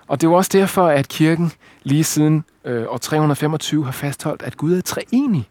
Og 0.07 0.21
det 0.21 0.27
er 0.27 0.31
jo 0.31 0.37
også 0.37 0.51
derfor, 0.53 0.89
at 0.89 1.09
kirken 1.09 1.53
lige 1.83 2.05
siden 2.05 2.45
øh, 2.65 2.87
år 2.89 2.99
325 2.99 3.85
har 3.85 3.93
fastholdt, 3.93 4.43
at 4.43 4.57
Gud 4.57 4.77
er 4.77 4.81
treenig. 4.81 5.49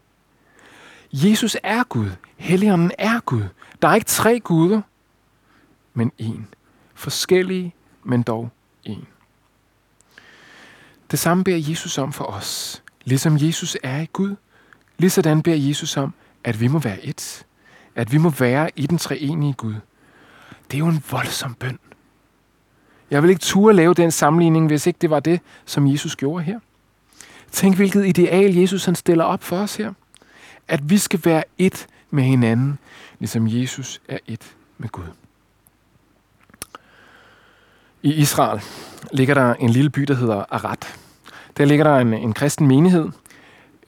Jesus 1.24 1.56
er 1.62 1.84
Gud. 1.84 2.10
Helligånden 2.36 2.90
er 2.98 3.20
Gud. 3.20 3.42
Der 3.82 3.88
er 3.88 3.94
ikke 3.94 4.06
tre 4.06 4.40
guder, 4.40 4.80
men 5.94 6.12
én. 6.22 6.40
Forskellige, 6.94 7.74
men 8.04 8.22
dog 8.22 8.50
én. 8.88 9.04
Det 11.10 11.18
samme 11.18 11.44
beder 11.44 11.70
Jesus 11.70 11.98
om 11.98 12.12
for 12.12 12.24
os. 12.24 12.82
Ligesom 13.04 13.36
Jesus 13.40 13.76
er 13.82 14.00
i 14.00 14.06
Gud, 14.12 14.36
ligesådan 14.98 15.42
beder 15.42 15.56
Jesus 15.56 15.96
om, 15.96 16.14
at 16.44 16.60
vi 16.60 16.68
må 16.68 16.78
være 16.78 17.04
et. 17.04 17.46
At 17.94 18.12
vi 18.12 18.18
må 18.18 18.30
være 18.30 18.70
i 18.76 18.86
den 18.86 18.98
treenige 18.98 19.52
Gud. 19.52 19.74
Det 20.70 20.74
er 20.74 20.78
jo 20.78 20.88
en 20.88 21.04
voldsom 21.10 21.54
bøn. 21.54 21.78
Jeg 23.10 23.22
vil 23.22 23.30
ikke 23.30 23.40
turde 23.40 23.76
lave 23.76 23.94
den 23.94 24.10
sammenligning, 24.10 24.66
hvis 24.66 24.86
ikke 24.86 24.98
det 25.00 25.10
var 25.10 25.20
det, 25.20 25.40
som 25.64 25.92
Jesus 25.92 26.16
gjorde 26.16 26.44
her. 26.44 26.60
Tænk, 27.50 27.76
hvilket 27.76 28.06
ideal 28.06 28.54
Jesus 28.54 28.84
han 28.84 28.94
stiller 28.94 29.24
op 29.24 29.42
for 29.42 29.58
os 29.58 29.76
her. 29.76 29.92
At 30.68 30.90
vi 30.90 30.98
skal 30.98 31.20
være 31.24 31.44
et 31.58 31.86
med 32.10 32.24
hinanden, 32.24 32.78
ligesom 33.18 33.46
Jesus 33.46 34.00
er 34.08 34.18
et 34.26 34.54
med 34.78 34.88
Gud. 34.88 35.04
I 38.02 38.12
Israel 38.12 38.60
ligger 39.12 39.34
der 39.34 39.54
en 39.54 39.70
lille 39.70 39.90
by, 39.90 40.02
der 40.02 40.14
hedder 40.14 40.44
Arad. 40.50 40.76
Der 41.56 41.64
ligger 41.64 41.84
der 41.84 41.96
en, 41.96 42.14
en 42.14 42.32
kristen 42.32 42.66
menighed 42.66 43.08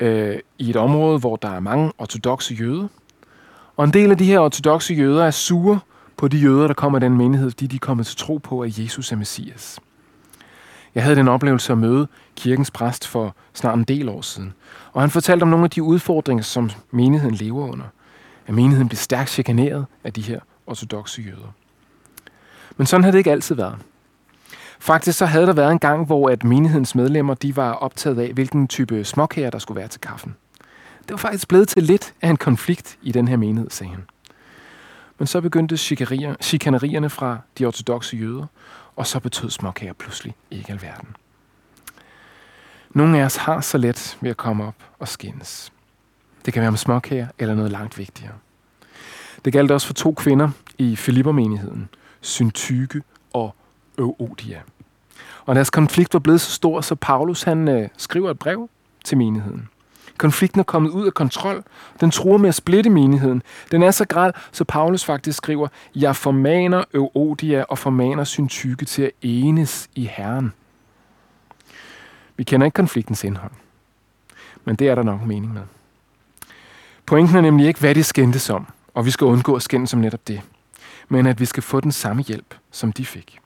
øh, 0.01 0.39
i 0.59 0.71
et 0.71 0.77
område, 0.77 1.19
hvor 1.19 1.37
der 1.37 1.49
er 1.49 1.61
mange 1.61 1.93
ortodoxe 1.99 2.55
jøder. 2.55 2.89
Og 3.77 3.85
en 3.85 3.93
del 3.93 4.11
af 4.11 4.19
de 4.19 4.25
her 4.25 4.39
ortodoxe 4.39 4.95
jøder 4.95 5.25
er 5.25 5.31
sure 5.31 5.81
på 6.17 6.29
de 6.29 6.39
jøder, 6.39 6.67
der 6.67 6.75
kommer 6.75 6.99
i 6.99 7.03
den 7.03 7.17
menighed, 7.17 7.51
fordi 7.51 7.67
de 7.67 7.77
er 7.77 7.81
kommet 7.81 8.07
til 8.07 8.17
tro 8.17 8.37
på, 8.37 8.61
at 8.61 8.79
Jesus 8.79 9.13
er 9.13 9.17
Messias. 9.17 9.81
Jeg 10.99 11.05
havde 11.05 11.17
den 11.17 11.29
oplevelse 11.29 11.73
at 11.73 11.79
møde 11.79 12.09
kirkens 12.37 12.71
præst 12.71 13.07
for 13.07 13.35
snart 13.55 13.79
en 13.79 13.85
del 13.85 14.09
år 14.09 14.21
siden. 14.21 14.53
Og 14.93 15.01
han 15.01 15.11
fortalte 15.11 15.43
om 15.43 15.49
nogle 15.49 15.65
af 15.65 15.71
de 15.71 15.83
udfordringer, 15.83 16.45
som 16.45 16.71
menigheden 16.91 17.35
lever 17.35 17.69
under. 17.69 17.85
At 18.47 18.55
menigheden 18.55 18.89
bliver 18.89 18.99
stærkt 18.99 19.31
chikaneret 19.31 19.87
af 20.05 20.13
de 20.13 20.23
her 20.23 20.41
ortodoxe 20.67 21.23
jøder. 21.23 21.55
Men 22.77 22.87
sådan 22.87 23.05
havde 23.05 23.13
det 23.13 23.19
ikke 23.19 23.31
altid 23.31 23.55
været. 23.55 23.77
Faktisk 24.79 25.19
så 25.19 25.27
havde 25.27 25.47
der 25.47 25.53
været 25.53 25.73
en 25.73 25.79
gang, 25.79 26.07
hvor 26.07 26.29
at 26.29 26.45
menighedens 26.45 26.95
medlemmer 26.95 27.35
de 27.35 27.57
var 27.57 27.73
optaget 27.73 28.19
af, 28.19 28.33
hvilken 28.33 28.69
type 28.69 29.05
småkager, 29.05 29.51
der 29.51 29.59
skulle 29.59 29.79
være 29.81 29.89
til 29.89 30.01
kaffen. 30.01 30.35
Det 31.03 31.11
var 31.11 31.17
faktisk 31.17 31.49
blevet 31.49 31.69
til 31.69 31.83
lidt 31.83 32.15
af 32.23 32.31
en 32.31 32.37
konflikt 32.37 32.99
i 33.03 33.13
den 33.13 33.29
her 33.29 33.37
menighed, 33.37 33.71
sagde 33.71 33.91
han. 33.91 34.05
Men 35.19 35.27
så 35.27 35.41
begyndte 35.41 35.77
chikanerierne 36.41 37.11
fra 37.11 37.39
de 37.59 37.65
ortodoxe 37.65 38.17
jøder, 38.17 38.47
og 38.97 39.07
så 39.07 39.21
betød 39.21 39.51
småkager 39.51 39.93
pludselig 39.93 40.35
ikke 40.51 40.73
alverden. 40.73 41.09
Nogle 42.91 43.21
af 43.21 43.25
os 43.25 43.37
har 43.37 43.61
så 43.61 43.79
let 43.79 44.19
ved 44.21 44.31
at 44.31 44.37
komme 44.37 44.65
op 44.65 44.75
og 44.99 45.09
skændes. 45.09 45.73
Det 46.45 46.55
kan 46.55 46.61
være 46.61 46.69
om 46.69 46.77
småkager 46.77 47.27
eller 47.39 47.55
noget 47.55 47.71
langt 47.71 47.99
vigtigere. 47.99 48.35
Det 49.45 49.53
galt 49.53 49.71
også 49.71 49.87
for 49.87 49.95
to 49.95 50.13
kvinder 50.13 50.51
i 50.79 50.97
Filippermenigheden, 50.97 51.89
Syntyke 52.21 53.03
og 53.33 53.55
Euodia. 53.99 54.61
Og 55.47 55.55
deres 55.55 55.71
konflikt 55.71 56.15
var 56.15 56.21
blevet 56.21 56.41
så 56.41 56.51
stor, 56.51 56.81
så 56.81 56.95
Paulus 56.95 57.43
han 57.43 57.69
øh, 57.69 57.89
skriver 57.97 58.31
et 58.31 58.39
brev 58.39 58.71
til 59.05 59.19
menigheden. 59.19 59.69
Konflikten 60.19 60.61
er 60.61 60.65
kommet 60.65 60.91
ud 60.91 61.07
af 61.07 61.15
kontrol. 61.15 61.65
Den 62.01 62.11
truer 62.11 62.39
med 62.39 62.49
at 62.49 62.55
splitte 62.55 62.91
menigheden. 62.91 63.43
Den 63.71 63.83
er 63.83 63.91
så 63.91 64.05
grad, 64.05 64.33
så 64.53 64.65
Paulus 64.65 65.05
faktisk 65.05 65.37
skriver, 65.37 65.69
jeg 65.95 66.17
formaner 66.17 66.85
Euodia 66.95 67.63
og 67.63 67.79
formaner 67.79 68.25
Syntyke 68.25 68.85
til 68.85 69.03
at 69.03 69.11
enes 69.23 69.91
i 69.95 70.11
Herren. 70.17 70.53
Vi 72.37 72.45
kender 72.45 72.65
ikke 72.65 72.75
konfliktens 72.75 73.25
indhold. 73.25 73.53
Men 74.65 74.77
det 74.77 74.89
er 74.89 74.95
der 74.95 75.03
nok 75.03 75.27
mening 75.27 75.53
med. 75.53 75.63
Pointen 77.07 77.37
er 77.37 77.41
nemlig 77.41 77.67
ikke, 77.67 77.81
hvad 77.81 77.95
det 77.95 78.07
skændtes 78.07 78.51
om, 78.51 78.67
og 78.95 79.07
vi 79.07 79.11
skal 79.11 79.25
undgå 79.25 79.57
at 79.57 79.63
skændes 79.63 79.91
som 79.91 80.01
netop 80.01 80.29
det. 80.29 80.41
Men 81.09 81.27
at 81.27 81.41
vi 81.41 81.45
skal 81.45 81.63
få 81.63 81.81
den 81.81 81.93
samme 81.93 82.23
hjælp, 82.23 82.55
som 82.71 82.93
de 82.93 83.07
fik. 83.07 83.39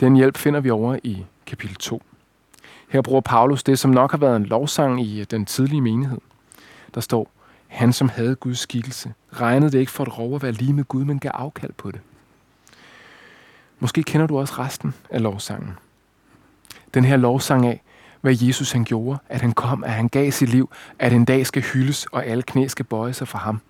Den 0.00 0.16
hjælp 0.16 0.36
finder 0.36 0.60
vi 0.60 0.70
over 0.70 0.98
i 1.02 1.24
kapitel 1.46 1.76
2. 1.76 2.02
Her 2.90 3.02
bruger 3.02 3.20
Paulus 3.20 3.62
det, 3.62 3.78
som 3.78 3.90
nok 3.90 4.10
har 4.10 4.18
været 4.18 4.36
en 4.36 4.46
lovsang 4.46 5.02
i 5.02 5.20
øh, 5.20 5.26
den 5.30 5.46
tidlige 5.46 5.80
menighed. 5.80 6.18
Der 6.94 7.00
står, 7.00 7.30
han 7.66 7.92
som 7.92 8.08
havde 8.08 8.34
Guds 8.34 8.58
skikkelse, 8.58 9.12
regnede 9.32 9.72
det 9.72 9.78
ikke 9.78 9.92
for 9.92 10.04
et 10.04 10.18
rov 10.18 10.34
at 10.34 10.42
være 10.42 10.52
lige 10.52 10.72
med 10.72 10.84
Gud, 10.84 11.04
men 11.04 11.18
gav 11.18 11.30
afkald 11.34 11.72
på 11.72 11.90
det. 11.90 12.00
Måske 13.78 14.02
kender 14.02 14.26
du 14.26 14.38
også 14.38 14.54
resten 14.58 14.94
af 15.10 15.22
lovsangen. 15.22 15.72
Den 16.94 17.04
her 17.04 17.16
lovsang 17.16 17.66
af, 17.66 17.82
hvad 18.20 18.36
Jesus 18.40 18.72
han 18.72 18.84
gjorde, 18.84 19.18
at 19.28 19.40
han 19.40 19.52
kom, 19.52 19.84
at 19.84 19.92
han 19.92 20.08
gav 20.08 20.30
sit 20.30 20.48
liv, 20.48 20.70
at 20.98 21.12
en 21.12 21.24
dag 21.24 21.46
skal 21.46 21.62
hyldes, 21.62 22.06
og 22.06 22.26
alle 22.26 22.42
knæ 22.42 22.66
skal 22.66 22.84
bøje 22.84 23.12
sig 23.12 23.28
for 23.28 23.38
ham. 23.38 23.60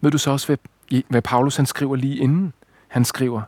Ved 0.00 0.10
du 0.10 0.18
så 0.18 0.30
også, 0.30 0.46
hvad, 0.46 1.02
hvad 1.08 1.22
Paulus 1.22 1.56
han 1.56 1.66
skriver 1.66 1.96
lige 1.96 2.16
inden? 2.16 2.52
Han 2.88 3.04
skriver, 3.04 3.42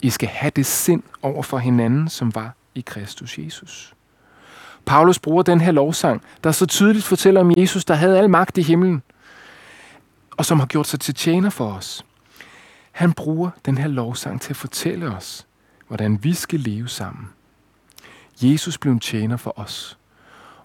I 0.00 0.10
skal 0.10 0.28
have 0.28 0.50
det 0.56 0.66
sind 0.66 1.02
over 1.22 1.42
for 1.42 1.58
hinanden, 1.58 2.08
som 2.08 2.34
var 2.34 2.52
i 2.80 2.82
Kristus 2.86 3.38
Jesus. 3.38 3.94
Paulus 4.86 5.18
bruger 5.18 5.42
den 5.42 5.60
her 5.60 5.72
lovsang, 5.72 6.22
der 6.44 6.52
så 6.52 6.66
tydeligt 6.66 7.04
fortæller 7.04 7.40
om 7.40 7.52
Jesus, 7.56 7.84
der 7.84 7.94
havde 7.94 8.18
al 8.18 8.30
magt 8.30 8.58
i 8.58 8.62
himlen, 8.62 9.02
og 10.30 10.44
som 10.44 10.58
har 10.60 10.66
gjort 10.66 10.86
sig 10.86 11.00
til 11.00 11.14
tjener 11.14 11.50
for 11.50 11.72
os. 11.72 12.04
Han 12.92 13.12
bruger 13.12 13.50
den 13.66 13.78
her 13.78 13.88
lovsang 13.88 14.40
til 14.40 14.52
at 14.52 14.56
fortælle 14.56 15.06
os, 15.06 15.46
hvordan 15.88 16.24
vi 16.24 16.34
skal 16.34 16.60
leve 16.60 16.88
sammen. 16.88 17.28
Jesus 18.42 18.78
blev 18.78 18.92
en 18.92 19.00
tjener 19.00 19.36
for 19.36 19.58
os, 19.58 19.98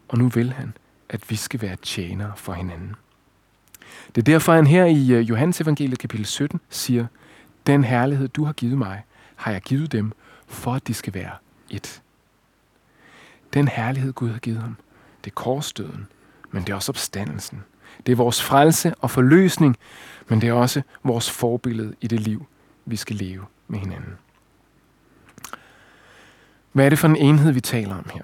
og 0.07 0.17
nu 0.17 0.29
vil 0.29 0.53
han, 0.53 0.73
at 1.09 1.29
vi 1.29 1.35
skal 1.35 1.61
være 1.61 1.75
tjenere 1.75 2.31
for 2.35 2.53
hinanden. 2.53 2.95
Det 4.15 4.21
er 4.21 4.25
derfor, 4.25 4.53
han 4.53 4.67
her 4.67 4.85
i 4.85 5.11
øh, 5.11 5.29
Johannes 5.29 5.61
evangeliet 5.61 5.99
kapitel 5.99 6.25
17 6.25 6.59
siger, 6.69 7.05
den 7.67 7.83
herlighed, 7.83 8.27
du 8.27 8.43
har 8.43 8.53
givet 8.53 8.77
mig, 8.77 9.03
har 9.35 9.51
jeg 9.51 9.61
givet 9.61 9.91
dem, 9.91 10.11
for 10.47 10.73
at 10.73 10.87
de 10.87 10.93
skal 10.93 11.13
være 11.13 11.31
et. 11.69 12.01
Den 13.53 13.67
herlighed, 13.67 14.13
Gud 14.13 14.29
har 14.29 14.39
givet 14.39 14.61
ham, 14.61 14.77
det 15.23 15.31
er 15.31 15.35
korsdøden, 15.35 16.07
men 16.51 16.63
det 16.63 16.69
er 16.69 16.75
også 16.75 16.91
opstandelsen. 16.91 17.63
Det 18.05 18.11
er 18.11 18.15
vores 18.15 18.43
frelse 18.43 18.93
og 18.95 19.11
forløsning, 19.11 19.77
men 20.27 20.41
det 20.41 20.49
er 20.49 20.53
også 20.53 20.81
vores 21.03 21.31
forbillede 21.31 21.95
i 22.01 22.07
det 22.07 22.19
liv, 22.19 22.45
vi 22.85 22.95
skal 22.95 23.15
leve 23.15 23.45
med 23.67 23.79
hinanden. 23.79 24.13
Hvad 26.71 26.85
er 26.85 26.89
det 26.89 26.99
for 26.99 27.07
en 27.07 27.15
enhed, 27.15 27.51
vi 27.51 27.61
taler 27.61 27.95
om 27.95 28.09
her? 28.13 28.21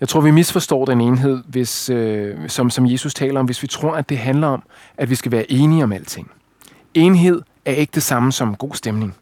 Jeg 0.00 0.08
tror, 0.08 0.20
vi 0.20 0.30
misforstår 0.30 0.84
den 0.84 1.00
enhed, 1.00 1.42
hvis, 1.48 1.90
øh, 1.90 2.48
som, 2.48 2.70
som 2.70 2.86
Jesus 2.86 3.14
taler 3.14 3.40
om, 3.40 3.46
hvis 3.46 3.62
vi 3.62 3.68
tror, 3.68 3.94
at 3.94 4.08
det 4.08 4.18
handler 4.18 4.46
om, 4.48 4.62
at 4.96 5.10
vi 5.10 5.14
skal 5.14 5.32
være 5.32 5.52
enige 5.52 5.84
om 5.84 5.92
alting. 5.92 6.30
Enhed 6.94 7.42
er 7.64 7.72
ikke 7.72 7.90
det 7.94 8.02
samme 8.02 8.32
som 8.32 8.56
god 8.56 8.74
stemning. 8.74 9.16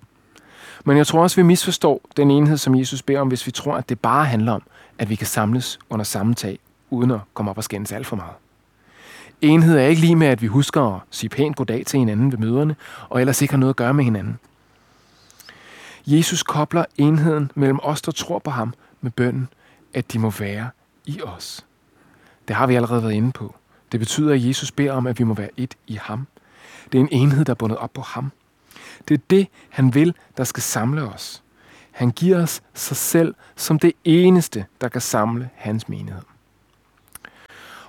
Men 0.85 0.97
jeg 0.97 1.07
tror 1.07 1.23
også, 1.23 1.37
vi 1.37 1.43
misforstår 1.43 2.01
den 2.17 2.31
enhed, 2.31 2.57
som 2.57 2.79
Jesus 2.79 3.03
beder 3.03 3.21
om, 3.21 3.29
hvis 3.29 3.47
vi 3.47 3.51
tror, 3.51 3.77
at 3.77 3.89
det 3.89 4.01
bare 4.01 4.25
handler 4.25 4.53
om, 4.53 4.63
at 4.99 5.11
vi 5.11 5.15
kan 5.15 5.27
samles 5.27 5.79
under 5.91 6.05
samme 6.05 6.35
tag, 6.35 6.59
uden 6.91 7.11
at 7.11 7.21
komme 7.35 7.51
op 7.51 7.57
og 7.57 7.65
skændes 7.65 7.93
alt 7.93 8.07
for 8.07 8.17
meget. 8.17 8.35
Enhed 9.41 9.79
er 9.79 9.87
ikke 9.87 10.01
lige 10.01 10.17
med, 10.17 10.27
at 10.27 10.43
vi 10.43 10.47
husker 10.47 10.83
at 10.95 11.01
sige 11.11 11.31
pænt 11.31 11.57
goddag 11.57 11.87
til 11.87 11.99
hinanden 11.99 12.33
ved 12.33 12.39
møderne, 12.39 12.77
og 13.09 13.21
ellers 13.21 13.43
ikke 13.43 13.55
har 13.55 13.59
noget 13.59 13.73
at 13.73 13.77
gøre 13.77 13.95
med 13.95 14.05
hinanden. 14.05 14.39
Jesus 16.07 16.43
kobler 16.43 16.85
enheden 16.97 17.51
mellem 17.55 17.79
os, 17.83 18.03
der 18.03 18.13
tror 18.13 18.39
på 18.39 18.51
ham, 18.51 18.75
med 19.01 19.11
bønden, 19.11 19.49
at 19.95 20.13
de 20.13 20.19
må 20.19 20.31
være 20.31 20.71
i 21.07 21.21
os. 21.23 21.67
Det 22.49 22.57
har 22.57 22.67
vi 22.67 22.75
allerede 22.75 23.03
været 23.03 23.13
inde 23.13 23.33
på. 23.33 23.55
Det 23.93 24.01
betyder, 24.01 24.35
at 24.35 24.45
Jesus 24.45 24.73
beder 24.73 24.93
om, 24.93 25.07
at 25.07 25.19
vi 25.19 25.25
må 25.25 25.35
være 25.35 25.49
et 25.57 25.75
i 25.87 25.95
ham. 26.03 26.27
Det 26.93 26.99
er 26.99 27.03
en 27.03 27.09
enhed, 27.13 27.45
der 27.45 27.51
er 27.51 27.55
bundet 27.55 27.79
op 27.79 27.93
på 27.93 28.01
ham. 28.01 28.33
Det 29.09 29.15
er 29.15 29.23
det, 29.31 29.47
han 29.71 29.95
vil, 29.95 30.15
der 30.37 30.45
skal 30.45 30.63
samle 30.63 31.03
os. 31.03 31.43
Han 31.91 32.11
giver 32.11 32.43
os 32.43 32.63
sig 32.75 32.97
selv 32.97 33.35
som 33.57 33.79
det 33.79 33.93
eneste, 34.05 34.65
der 34.81 34.89
kan 34.89 35.01
samle 35.01 35.51
hans 35.55 35.89
menighed. 35.89 36.23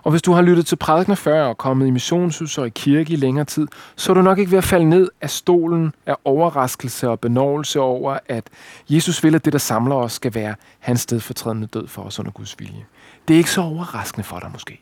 Og 0.04 0.12
hvis 0.12 0.22
du 0.22 0.32
har 0.32 0.42
lyttet 0.42 0.66
til 0.66 0.76
prædikner 0.76 1.16
før 1.16 1.46
og 1.46 1.58
kommet 1.58 1.88
i 1.88 1.92
missionshus 1.92 2.58
og 2.58 2.68
i 2.68 2.70
kirke 2.70 3.14
i 3.14 3.16
længere 3.16 3.46
tid, 3.46 3.68
så 3.96 4.12
er 4.12 4.14
du 4.14 4.22
nok 4.22 4.40
ikke 4.40 4.52
ved 4.52 4.58
at 4.58 4.64
falde 4.64 4.90
ned 4.90 5.10
af 5.22 5.30
stolen 5.30 5.94
af 6.06 6.16
overraskelse 6.26 7.10
og 7.10 7.20
benovelse 7.20 7.80
over, 7.80 8.18
at 8.30 8.50
Jesus 8.90 9.24
vil, 9.24 9.36
at 9.36 9.46
det, 9.46 9.54
der 9.54 9.60
samler 9.60 9.96
os, 9.96 10.12
skal 10.14 10.34
være 10.34 10.56
hans 10.80 11.02
stedfortrædende 11.02 11.68
død 11.68 11.88
for 11.88 12.04
os 12.04 12.20
under 12.20 12.32
Guds 12.32 12.60
vilje. 12.60 12.86
Det 13.28 13.34
er 13.34 13.38
ikke 13.38 13.52
så 13.52 13.62
overraskende 13.62 14.24
for 14.24 14.40
dig 14.40 14.52
måske, 14.52 14.80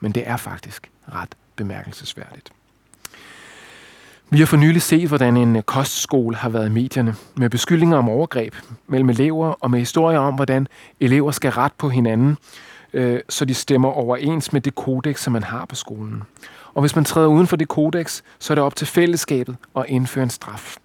men 0.00 0.12
det 0.12 0.28
er 0.28 0.36
faktisk 0.36 0.90
ret 1.12 1.34
bemærkelsesværdigt. 1.56 2.52
Vi 4.30 4.38
har 4.38 4.46
for 4.46 4.56
nylig 4.56 4.82
set, 4.82 5.08
hvordan 5.08 5.36
en 5.36 5.56
øh, 5.56 5.62
kostskole 5.62 6.36
har 6.36 6.48
været 6.48 6.66
i 6.66 6.72
medierne 6.72 7.14
med 7.36 7.50
beskyldninger 7.50 7.96
om 7.96 8.08
overgreb 8.08 8.54
mellem 8.86 9.10
elever 9.10 9.46
og 9.46 9.70
med 9.70 9.78
historier 9.78 10.18
om, 10.18 10.34
hvordan 10.34 10.68
elever 11.00 11.30
skal 11.30 11.50
ret 11.50 11.72
på 11.72 11.88
hinanden 11.88 12.38
øh, 12.92 13.20
så 13.28 13.44
de 13.44 13.54
stemmer 13.54 13.88
overens 13.88 14.52
med 14.52 14.60
det 14.60 14.74
kodex, 14.74 15.20
som 15.20 15.32
man 15.32 15.42
har 15.42 15.64
på 15.64 15.74
skolen. 15.74 16.22
Og 16.74 16.80
hvis 16.80 16.96
man 16.96 17.04
træder 17.04 17.28
uden 17.28 17.46
for 17.46 17.56
det 17.56 17.68
kodex, 17.68 18.22
så 18.38 18.52
er 18.52 18.54
det 18.54 18.64
op 18.64 18.76
til 18.76 18.86
fællesskabet 18.86 19.56
at 19.76 19.84
indføre 19.88 20.22
en 20.22 20.30
straf. 20.30 20.76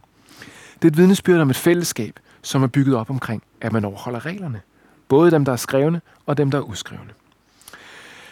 Det 0.75 0.87
er 0.87 0.91
et 0.91 0.97
vidnesbyrd 0.97 1.41
om 1.41 1.49
et 1.49 1.55
fællesskab, 1.55 2.19
som 2.41 2.63
er 2.63 2.67
bygget 2.67 2.95
op 2.95 3.09
omkring, 3.09 3.43
at 3.61 3.73
man 3.73 3.85
overholder 3.85 4.25
reglerne. 4.25 4.61
Både 5.07 5.31
dem, 5.31 5.45
der 5.45 5.51
er 5.51 5.55
skrevne, 5.55 6.01
og 6.25 6.37
dem, 6.37 6.51
der 6.51 6.57
er 6.57 6.61
uskrevne. 6.61 7.09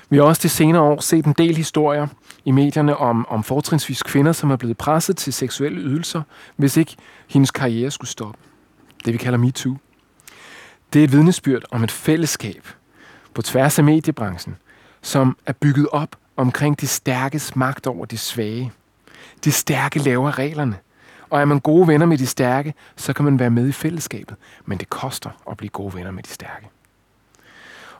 Vi 0.09 0.17
har 0.17 0.23
også 0.23 0.41
de 0.43 0.49
senere 0.49 0.81
år 0.81 0.99
set 0.99 1.25
en 1.25 1.35
del 1.37 1.55
historier 1.55 2.07
i 2.45 2.51
medierne 2.51 2.97
om, 2.97 3.27
om 3.29 3.43
fortrinsvis 3.43 4.03
kvinder, 4.03 4.31
som 4.31 4.51
er 4.51 4.55
blevet 4.55 4.77
presset 4.77 5.17
til 5.17 5.33
seksuelle 5.33 5.81
ydelser, 5.81 6.21
hvis 6.55 6.77
ikke 6.77 6.95
hendes 7.27 7.51
karriere 7.51 7.91
skulle 7.91 8.09
stoppe. 8.09 8.39
Det 9.05 9.13
vi 9.13 9.17
kalder 9.17 9.37
MeToo. 9.39 9.77
Det 10.93 10.99
er 10.99 11.03
et 11.03 11.11
vidnesbyrd 11.11 11.61
om 11.71 11.83
et 11.83 11.91
fællesskab 11.91 12.67
på 13.33 13.41
tværs 13.41 13.77
af 13.77 13.83
mediebranchen, 13.83 14.55
som 15.01 15.37
er 15.45 15.53
bygget 15.53 15.87
op 15.91 16.15
omkring 16.37 16.81
de 16.81 16.87
stærkes 16.87 17.55
magt 17.55 17.87
over 17.87 18.05
de 18.05 18.17
svage. 18.17 18.71
De 19.43 19.51
stærke 19.51 19.99
laver 19.99 20.39
reglerne. 20.39 20.77
Og 21.29 21.41
er 21.41 21.45
man 21.45 21.59
gode 21.59 21.87
venner 21.87 22.05
med 22.05 22.17
de 22.17 22.27
stærke, 22.27 22.73
så 22.95 23.13
kan 23.13 23.25
man 23.25 23.39
være 23.39 23.49
med 23.49 23.67
i 23.67 23.71
fællesskabet. 23.71 24.37
Men 24.65 24.77
det 24.77 24.89
koster 24.89 25.29
at 25.51 25.57
blive 25.57 25.69
gode 25.69 25.93
venner 25.93 26.11
med 26.11 26.23
de 26.23 26.29
stærke. 26.29 26.69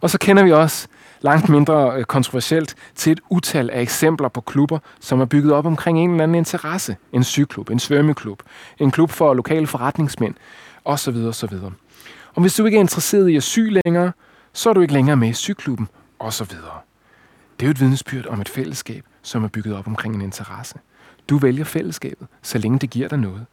Og 0.01 0.09
så 0.09 0.17
kender 0.17 0.43
vi 0.43 0.51
også 0.51 0.87
langt 1.21 1.49
mindre 1.49 1.93
øh, 1.97 2.03
kontroversielt 2.03 2.75
til 2.95 3.11
et 3.11 3.19
utal 3.29 3.69
af 3.69 3.81
eksempler 3.81 4.29
på 4.29 4.41
klubber, 4.41 4.79
som 4.99 5.21
er 5.21 5.25
bygget 5.25 5.53
op 5.53 5.65
omkring 5.65 5.99
en 5.99 6.11
eller 6.11 6.23
anden 6.23 6.35
interesse. 6.35 6.97
En 7.13 7.23
syklub, 7.23 7.69
en 7.69 7.79
svømmeklub, 7.79 8.43
en 8.79 8.91
klub 8.91 9.09
for 9.09 9.33
lokale 9.33 9.67
forretningsmænd, 9.67 10.35
osv. 10.85 11.15
osv. 11.15 11.53
Og 12.33 12.41
hvis 12.41 12.55
du 12.55 12.65
ikke 12.65 12.75
er 12.75 12.81
interesseret 12.81 13.29
i 13.29 13.35
at 13.35 13.43
sy 13.43 13.59
længere, 13.85 14.11
så 14.53 14.69
er 14.69 14.73
du 14.73 14.81
ikke 14.81 14.93
længere 14.93 15.15
med 15.15 15.29
i 15.29 15.33
syklubben, 15.33 15.87
osv. 16.19 16.47
Det 17.59 17.65
er 17.65 17.67
jo 17.67 17.71
et 17.71 17.79
vidnesbyrd 17.79 18.25
om 18.25 18.41
et 18.41 18.49
fællesskab, 18.49 19.05
som 19.21 19.43
er 19.43 19.47
bygget 19.47 19.75
op 19.75 19.87
omkring 19.87 20.15
en 20.15 20.21
interesse. 20.21 20.79
Du 21.29 21.37
vælger 21.37 21.63
fællesskabet, 21.63 22.27
så 22.41 22.57
længe 22.57 22.79
det 22.79 22.89
giver 22.89 23.07
dig 23.07 23.17
noget. 23.17 23.45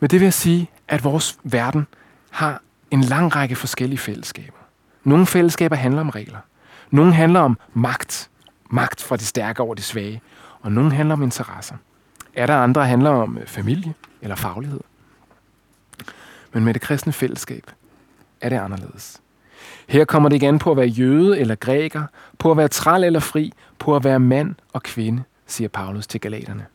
Men 0.00 0.10
det 0.10 0.20
vil 0.20 0.26
jeg 0.26 0.34
sige, 0.34 0.70
at 0.88 1.04
vores 1.04 1.38
verden 1.42 1.86
har 2.30 2.62
en 2.90 3.00
lang 3.00 3.36
række 3.36 3.56
forskellige 3.56 3.98
fællesskaber. 3.98 4.57
Nogle 5.08 5.26
fællesskaber 5.26 5.76
handler 5.76 6.00
om 6.00 6.10
regler. 6.10 6.38
Nogle 6.90 7.14
handler 7.14 7.40
om 7.40 7.58
magt. 7.74 8.30
Magt 8.70 9.02
fra 9.02 9.16
de 9.16 9.24
stærke 9.24 9.62
over 9.62 9.74
de 9.74 9.82
svage. 9.82 10.22
Og 10.60 10.72
nogle 10.72 10.92
handler 10.92 11.12
om 11.12 11.22
interesser. 11.22 11.76
Er 12.34 12.46
der 12.46 12.56
andre, 12.56 12.80
der 12.80 12.86
handler 12.86 13.10
om 13.10 13.38
øh, 13.38 13.46
familie 13.46 13.94
eller 14.22 14.36
faglighed? 14.36 14.80
Men 16.52 16.64
med 16.64 16.74
det 16.74 16.82
kristne 16.82 17.12
fællesskab 17.12 17.70
er 18.40 18.48
det 18.48 18.56
anderledes. 18.56 19.20
Her 19.88 20.04
kommer 20.04 20.28
det 20.28 20.36
igen 20.36 20.58
på 20.58 20.70
at 20.70 20.76
være 20.76 20.86
jøde 20.86 21.38
eller 21.38 21.54
græker, 21.54 22.02
på 22.38 22.50
at 22.50 22.56
være 22.56 22.68
træl 22.68 23.04
eller 23.04 23.20
fri, 23.20 23.52
på 23.78 23.96
at 23.96 24.04
være 24.04 24.20
mand 24.20 24.54
og 24.72 24.82
kvinde, 24.82 25.22
siger 25.46 25.68
Paulus 25.68 26.06
til 26.06 26.20
galaterne. 26.20 26.66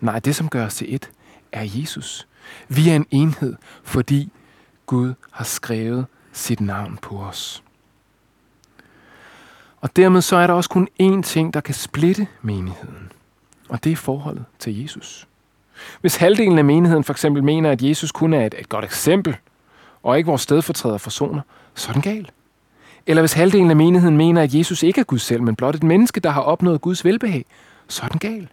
Nej, 0.00 0.18
det 0.18 0.36
som 0.36 0.48
gør 0.48 0.66
os 0.66 0.74
til 0.74 0.94
et, 0.94 1.10
er 1.52 1.62
Jesus. 1.64 2.28
Vi 2.68 2.90
er 2.90 2.96
en 2.96 3.06
enhed, 3.10 3.56
fordi 3.84 4.32
Gud 4.86 5.14
har 5.30 5.44
skrevet 5.44 6.06
sit 6.36 6.60
navn 6.60 6.98
på 7.02 7.18
os. 7.18 7.62
Og 9.80 9.96
dermed 9.96 10.20
så 10.20 10.36
er 10.36 10.46
der 10.46 10.54
også 10.54 10.70
kun 10.70 10.88
én 11.02 11.22
ting, 11.22 11.54
der 11.54 11.60
kan 11.60 11.74
splitte 11.74 12.26
menigheden. 12.42 13.12
Og 13.68 13.84
det 13.84 13.92
er 13.92 13.96
forholdet 13.96 14.44
til 14.58 14.82
Jesus. 14.82 15.28
Hvis 16.00 16.16
halvdelen 16.16 16.58
af 16.58 16.64
menigheden 16.64 17.04
for 17.04 17.12
eksempel 17.12 17.44
mener, 17.44 17.70
at 17.70 17.82
Jesus 17.82 18.12
kun 18.12 18.32
er 18.32 18.46
et, 18.46 18.54
et 18.58 18.68
godt 18.68 18.84
eksempel, 18.84 19.36
og 20.02 20.18
ikke 20.18 20.26
vores 20.26 20.42
stedfortræder 20.42 20.98
for 20.98 21.10
soner, 21.10 21.40
så 21.74 21.88
er 21.88 21.92
den 21.92 22.02
gal. 22.02 22.30
Eller 23.06 23.22
hvis 23.22 23.32
halvdelen 23.32 23.70
af 23.70 23.76
menigheden 23.76 24.16
mener, 24.16 24.42
at 24.42 24.54
Jesus 24.54 24.82
ikke 24.82 25.00
er 25.00 25.04
Gud 25.04 25.18
selv, 25.18 25.42
men 25.42 25.56
blot 25.56 25.74
et 25.74 25.82
menneske, 25.82 26.20
der 26.20 26.30
har 26.30 26.40
opnået 26.40 26.80
Guds 26.80 27.04
velbehag, 27.04 27.44
så 27.88 28.02
er 28.02 28.08
den 28.08 28.18
gal. 28.18 28.48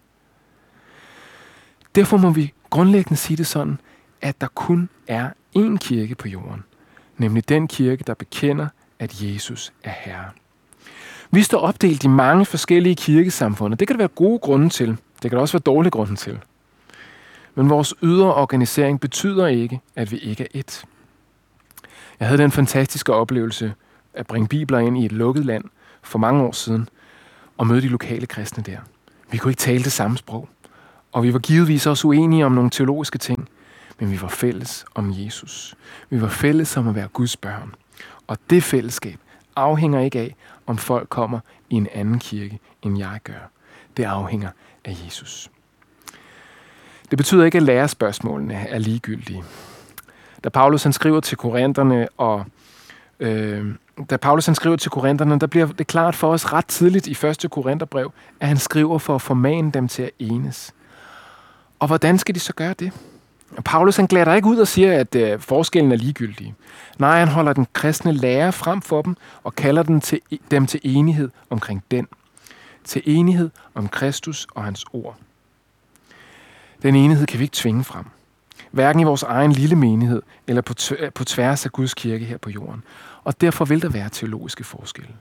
Derfor 1.95 2.17
må 2.17 2.29
vi 2.29 2.53
grundlæggende 2.69 3.17
sige 3.17 3.37
det 3.37 3.47
sådan, 3.47 3.79
at 4.21 4.41
der 4.41 4.47
kun 4.47 4.89
er 5.07 5.29
én 5.57 5.77
kirke 5.77 6.15
på 6.15 6.27
jorden, 6.27 6.63
nemlig 7.23 7.49
den 7.49 7.67
kirke, 7.67 8.03
der 8.07 8.13
bekender, 8.13 8.67
at 8.99 9.21
Jesus 9.21 9.73
er 9.83 9.91
Herre. 9.91 10.29
Vi 11.31 11.41
står 11.41 11.59
opdelt 11.59 12.03
i 12.03 12.07
mange 12.07 12.45
forskellige 12.45 12.95
kirkesamfund, 12.95 13.73
og 13.73 13.79
det 13.79 13.87
kan 13.87 13.95
der 13.95 13.97
være 13.97 14.07
gode 14.07 14.39
grunde 14.39 14.69
til. 14.69 14.87
Det 14.89 15.31
kan 15.31 15.31
der 15.31 15.39
også 15.39 15.53
være 15.53 15.63
dårlige 15.65 15.91
grunde 15.91 16.15
til. 16.15 16.39
Men 17.55 17.69
vores 17.69 17.93
ydre 18.03 18.33
organisering 18.33 18.99
betyder 18.99 19.47
ikke, 19.47 19.79
at 19.95 20.11
vi 20.11 20.17
ikke 20.17 20.43
er 20.43 20.61
ét. 20.61 20.83
Jeg 22.19 22.27
havde 22.27 22.41
den 22.41 22.51
fantastiske 22.51 23.13
oplevelse 23.13 23.73
at 24.13 24.27
bringe 24.27 24.47
bibler 24.47 24.79
ind 24.79 24.97
i 24.97 25.05
et 25.05 25.11
lukket 25.11 25.45
land 25.45 25.63
for 26.01 26.19
mange 26.19 26.43
år 26.43 26.51
siden 26.51 26.89
og 27.57 27.67
møde 27.67 27.81
de 27.81 27.87
lokale 27.87 28.25
kristne 28.25 28.63
der. 28.63 28.77
Vi 29.31 29.37
kunne 29.37 29.51
ikke 29.51 29.59
tale 29.59 29.83
det 29.83 29.91
samme 29.91 30.17
sprog, 30.17 30.49
og 31.11 31.23
vi 31.23 31.33
var 31.33 31.39
givetvis 31.39 31.87
også 31.87 32.07
uenige 32.07 32.45
om 32.45 32.51
nogle 32.51 32.69
teologiske 32.69 33.17
ting, 33.17 33.49
men 33.99 34.11
vi 34.11 34.21
var 34.21 34.27
fælles 34.27 34.85
om 34.95 35.13
Jesus. 35.15 35.75
Vi 36.09 36.21
var 36.21 36.27
fælles 36.27 36.77
om 36.77 36.87
at 36.87 36.95
være 36.95 37.07
Guds 37.07 37.37
børn. 37.37 37.75
Og 38.27 38.37
det 38.49 38.63
fællesskab 38.63 39.19
afhænger 39.55 39.99
ikke 39.99 40.19
af, 40.19 40.35
om 40.67 40.77
folk 40.77 41.09
kommer 41.09 41.39
i 41.69 41.75
en 41.75 41.87
anden 41.93 42.19
kirke, 42.19 42.59
end 42.81 42.97
jeg 42.97 43.19
gør. 43.23 43.49
Det 43.97 44.03
afhænger 44.03 44.49
af 44.85 44.97
Jesus. 45.05 45.49
Det 47.09 47.17
betyder 47.17 47.45
ikke, 47.45 47.57
at 47.57 47.63
lærerspørgsmålene 47.63 48.53
er 48.53 48.77
ligegyldige. 48.77 49.43
Da 50.43 50.49
Paulus 50.49 50.83
han 50.83 50.93
skriver 50.93 51.19
til 51.19 51.37
korinterne, 51.37 52.07
og 52.17 52.45
øh, 53.19 53.75
da 54.09 54.17
Paulus 54.17 54.45
han 54.45 54.55
skriver 54.55 54.75
til 54.75 54.91
korinterne, 54.91 55.39
der 55.39 55.47
bliver 55.47 55.65
det 55.65 55.87
klart 55.87 56.15
for 56.15 56.31
os 56.33 56.53
ret 56.53 56.65
tidligt 56.65 57.07
i 57.07 57.27
1. 57.27 57.45
Korintherbrev, 57.51 58.11
at 58.39 58.47
han 58.47 58.57
skriver 58.57 58.97
for 58.97 59.15
at 59.15 59.21
formane 59.21 59.71
dem 59.71 59.87
til 59.87 60.03
at 60.03 60.11
enes. 60.19 60.73
Og 61.79 61.87
hvordan 61.87 62.17
skal 62.17 62.35
de 62.35 62.39
så 62.39 62.53
gøre 62.53 62.73
det? 62.73 62.91
Paulus 63.61 63.95
han 63.95 64.05
glæder 64.05 64.33
ikke 64.33 64.47
ud 64.47 64.57
og 64.57 64.67
siger, 64.67 64.99
at 64.99 65.15
øh, 65.15 65.39
forskellen 65.39 65.91
er 65.91 65.95
ligegyldig. 65.95 66.55
Nej, 66.99 67.19
han 67.19 67.27
holder 67.27 67.53
den 67.53 67.67
kristne 67.73 68.11
lære 68.11 68.51
frem 68.51 68.81
for 68.81 69.01
dem 69.01 69.15
og 69.43 69.55
kalder 69.55 69.83
dem 69.83 70.01
til, 70.01 70.19
e-, 70.33 70.37
dem 70.51 70.67
til 70.67 70.79
enighed 70.83 71.29
omkring 71.49 71.83
den. 71.91 72.07
Til 72.83 73.01
enighed 73.05 73.49
om 73.75 73.87
Kristus 73.87 74.47
og 74.55 74.63
hans 74.63 74.85
ord. 74.93 75.17
Den 76.81 76.95
enighed 76.95 77.27
kan 77.27 77.39
vi 77.39 77.43
ikke 77.43 77.55
tvinge 77.55 77.83
frem. 77.83 78.05
Hverken 78.71 78.99
i 78.99 79.03
vores 79.03 79.23
egen 79.23 79.51
lille 79.51 79.75
menighed 79.75 80.21
eller 80.47 80.61
på, 80.61 80.73
på 81.15 81.23
tværs 81.23 81.65
af 81.65 81.71
Guds 81.71 81.93
kirke 81.93 82.25
her 82.25 82.37
på 82.37 82.49
jorden. 82.49 82.83
Og 83.23 83.41
derfor 83.41 83.65
vil 83.65 83.81
der 83.81 83.89
være 83.89 84.09
teologiske 84.09 84.63
forskelle. 84.63 85.11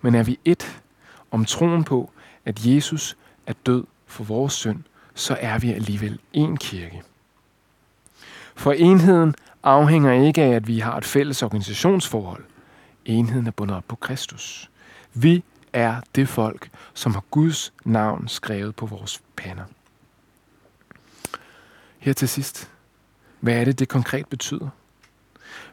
Men 0.00 0.14
er 0.14 0.22
vi 0.22 0.38
et 0.44 0.82
om 1.30 1.44
troen 1.44 1.84
på, 1.84 2.10
at 2.44 2.66
Jesus 2.66 3.16
er 3.46 3.52
død 3.66 3.84
for 4.06 4.24
vores 4.24 4.52
synd, 4.52 4.82
så 5.14 5.36
er 5.40 5.58
vi 5.58 5.72
alligevel 5.72 6.18
en 6.32 6.56
kirke. 6.56 7.02
For 8.56 8.72
enheden 8.72 9.34
afhænger 9.62 10.12
ikke 10.12 10.42
af, 10.42 10.50
at 10.50 10.66
vi 10.66 10.78
har 10.78 10.96
et 10.96 11.04
fælles 11.04 11.42
organisationsforhold. 11.42 12.44
Enheden 13.04 13.46
er 13.46 13.50
bundet 13.50 13.76
op 13.76 13.84
på 13.88 13.96
Kristus. 13.96 14.70
Vi 15.14 15.44
er 15.72 16.00
det 16.14 16.28
folk, 16.28 16.68
som 16.94 17.14
har 17.14 17.24
Guds 17.30 17.72
navn 17.84 18.28
skrevet 18.28 18.76
på 18.76 18.86
vores 18.86 19.22
pander. 19.36 19.64
Her 21.98 22.12
til 22.12 22.28
sidst. 22.28 22.70
Hvad 23.40 23.54
er 23.54 23.64
det, 23.64 23.78
det 23.78 23.88
konkret 23.88 24.26
betyder? 24.26 24.68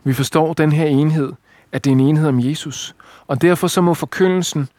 Vi 0.03 0.13
forstår 0.13 0.53
den 0.53 0.71
her 0.71 0.85
enhed, 0.85 1.33
at 1.71 1.83
det 1.83 1.89
er 1.89 1.95
en 1.95 1.99
enhed 1.99 2.27
om 2.27 2.39
Jesus, 2.39 2.95
og 3.27 3.41
derfor 3.41 3.67
så 3.67 3.81
må 3.81 3.93
forkyndelsen 3.93 4.69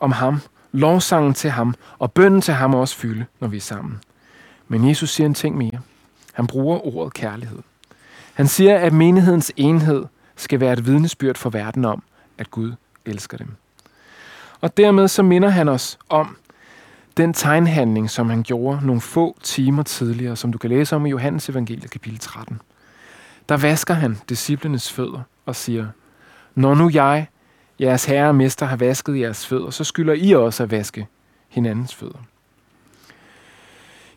om 0.00 0.12
ham, 0.12 0.40
lovsangen 0.72 1.34
til 1.34 1.50
ham 1.50 1.74
og 1.98 2.12
bønden 2.12 2.40
til 2.40 2.54
ham 2.54 2.74
også 2.74 2.96
fylde, 2.96 3.24
når 3.40 3.48
vi 3.48 3.56
er 3.56 3.60
sammen. 3.60 4.00
Men 4.68 4.88
Jesus 4.88 5.10
siger 5.10 5.26
en 5.26 5.34
ting 5.34 5.56
mere. 5.56 5.80
Han 6.32 6.46
bruger 6.46 6.96
ordet 6.96 7.14
kærlighed. 7.14 7.58
Han 8.34 8.48
siger, 8.48 8.78
at 8.78 8.92
menighedens 8.92 9.52
enhed 9.56 10.04
skal 10.36 10.60
være 10.60 10.72
et 10.72 10.86
vidnesbyrd 10.86 11.36
for 11.36 11.50
verden 11.50 11.84
om, 11.84 12.02
at 12.38 12.50
Gud 12.50 12.72
elsker 13.04 13.36
dem. 13.36 13.48
Og 14.60 14.76
dermed 14.76 15.08
så 15.08 15.22
minder 15.22 15.48
han 15.48 15.68
os 15.68 15.98
om 16.08 16.36
den 17.16 17.32
tegnhandling, 17.32 18.10
som 18.10 18.30
han 18.30 18.42
gjorde 18.42 18.86
nogle 18.86 19.00
få 19.00 19.38
timer 19.42 19.82
tidligere, 19.82 20.36
som 20.36 20.52
du 20.52 20.58
kan 20.58 20.70
læse 20.70 20.96
om 20.96 21.06
i 21.06 21.10
Johannes 21.10 21.48
evangeliet 21.48 21.90
kapitel 21.90 22.18
13. 22.18 22.60
Der 23.48 23.56
vasker 23.56 23.94
han 23.94 24.18
disciplenes 24.28 24.92
fødder 24.92 25.20
og 25.46 25.56
siger, 25.56 25.86
Når 26.54 26.74
nu 26.74 26.90
jeg, 26.92 27.26
jeres 27.80 28.04
herre 28.04 28.28
og 28.28 28.34
mester, 28.34 28.66
har 28.66 28.76
vasket 28.76 29.20
jeres 29.20 29.46
fødder, 29.46 29.70
så 29.70 29.84
skylder 29.84 30.14
I 30.14 30.32
også 30.32 30.62
at 30.62 30.70
vaske 30.70 31.06
hinandens 31.48 31.94
fødder. 31.94 32.18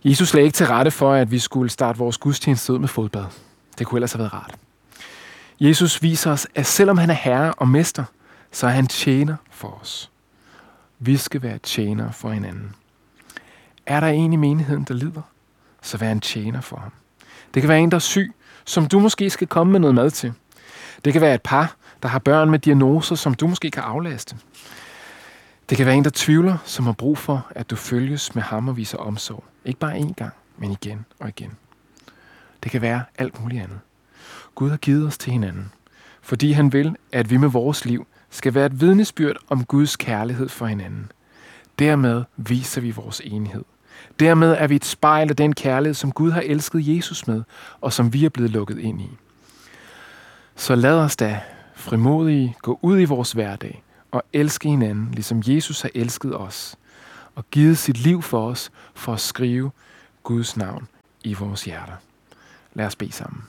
Jesus 0.06 0.34
lagde 0.34 0.46
ikke 0.46 0.56
til 0.56 0.68
rette 0.68 0.92
for, 0.92 1.14
at 1.14 1.32
vi 1.32 1.40
skulle 1.40 1.70
starte 1.70 2.00
vores 2.00 2.18
gudstjeneste 2.18 2.74
ud 2.74 2.80
med 2.80 2.88
fodbad. 2.88 3.26
Det 3.78 3.88
kunne 3.88 3.98
ellers 3.98 4.12
have 4.14 4.20
været 4.20 4.34
rart. 4.34 4.56
Jesus 5.60 6.02
viser 6.02 6.32
os, 6.32 6.48
at 6.56 6.66
selvom 6.66 6.98
han 6.98 7.10
er 7.10 7.14
herre 7.14 7.54
og 7.54 7.68
mester, 7.68 8.04
så 8.52 8.68
er 8.68 8.72
han 8.72 8.88
tjener 8.88 9.36
for 9.52 9.80
os. 9.82 10.12
Vi 11.00 11.18
skal 11.18 11.42
være 11.42 11.58
tjener 11.58 12.12
for 12.12 12.32
hinanden. 12.32 12.76
Er 13.86 14.00
der 14.00 14.08
en 14.08 14.34
i 14.34 14.36
menigheden, 14.36 14.84
der 14.84 14.94
lider, 14.94 15.22
så 15.82 15.98
vær 15.98 16.12
en 16.12 16.22
tjener 16.22 16.62
for 16.62 16.78
ham. 16.78 16.92
Det 17.54 17.62
kan 17.62 17.70
være 17.70 17.80
en, 17.80 17.92
der 17.92 17.96
er 17.96 18.00
syg, 18.00 18.34
som 18.66 18.86
du 18.86 19.00
måske 19.00 19.30
skal 19.30 19.48
komme 19.48 19.72
med 19.72 19.80
noget 19.80 19.96
mad 19.96 20.12
til. 20.12 20.34
Det 21.06 21.14
kan 21.14 21.22
være 21.22 21.36
et 21.36 21.42
par, 21.42 21.76
der 22.04 22.10
har 22.10 22.20
børn 22.20 22.52
med 22.52 22.60
diagnoser, 22.60 23.16
som 23.16 23.34
du 23.34 23.48
måske 23.48 23.72
kan 23.72 23.84
aflaste. 23.84 24.38
Det 25.70 25.78
kan 25.78 25.86
være 25.86 25.96
en, 25.96 26.04
der 26.04 26.12
tvivler, 26.14 26.58
som 26.66 26.86
har 26.86 26.94
brug 26.94 27.18
for, 27.18 27.48
at 27.50 27.70
du 27.70 27.76
følges 27.76 28.36
med 28.36 28.44
ham 28.44 28.68
og 28.68 28.78
viser 28.78 28.98
omsorg. 28.98 29.44
Ikke 29.66 29.80
bare 29.80 29.98
én 29.98 30.14
gang, 30.14 30.34
men 30.58 30.72
igen 30.72 31.06
og 31.20 31.30
igen. 31.30 31.52
Det 32.64 32.72
kan 32.72 32.82
være 32.82 33.04
alt 33.18 33.42
muligt 33.42 33.64
andet. 33.64 33.80
Gud 34.56 34.70
har 34.70 34.78
givet 34.78 35.08
os 35.08 35.18
til 35.18 35.32
hinanden, 35.32 35.72
fordi 36.22 36.52
han 36.52 36.74
vil, 36.74 36.96
at 37.12 37.30
vi 37.30 37.38
med 37.38 37.50
vores 37.50 37.86
liv 37.86 38.08
skal 38.30 38.54
være 38.54 38.66
et 38.66 38.82
vidnesbyrd 38.82 39.38
om 39.50 39.66
Guds 39.66 39.96
kærlighed 39.96 40.50
for 40.50 40.66
hinanden. 40.66 41.12
Dermed 41.80 42.24
viser 42.38 42.82
vi 42.82 42.92
vores 42.92 43.22
enhed. 43.24 43.64
Dermed 44.20 44.56
er 44.60 44.68
vi 44.68 44.76
et 44.76 44.86
spejl 44.86 45.30
af 45.30 45.36
den 45.36 45.54
kærlighed, 45.56 45.94
som 45.94 46.12
Gud 46.12 46.32
har 46.32 46.42
elsket 46.42 46.96
Jesus 46.96 47.28
med, 47.28 47.44
og 47.82 47.94
som 47.94 48.14
vi 48.14 48.26
er 48.26 48.30
blevet 48.30 48.52
lukket 48.52 48.80
ind 48.80 49.02
i. 49.02 49.10
Så 50.56 50.76
lad 50.76 50.94
os 50.94 51.16
da 51.16 51.42
frimodige 51.76 52.56
gå 52.62 52.80
ud 52.82 53.00
i 53.00 53.06
vores 53.06 53.32
hverdag 53.32 53.84
og 54.14 54.24
elske 54.34 54.70
hinanden, 54.70 55.12
ligesom 55.12 55.44
Jesus 55.48 55.82
har 55.82 55.90
elsket 55.96 56.38
os, 56.38 56.76
og 57.36 57.46
givet 57.52 57.78
sit 57.78 57.98
liv 57.98 58.22
for 58.22 58.50
os 58.50 58.72
for 58.94 59.14
at 59.14 59.20
skrive 59.20 59.72
Guds 60.24 60.58
navn 60.58 60.88
i 61.24 61.34
vores 61.34 61.66
hjerter. 61.66 61.94
Lad 62.74 62.86
os 62.86 62.96
bede 62.96 63.12
sammen. 63.12 63.44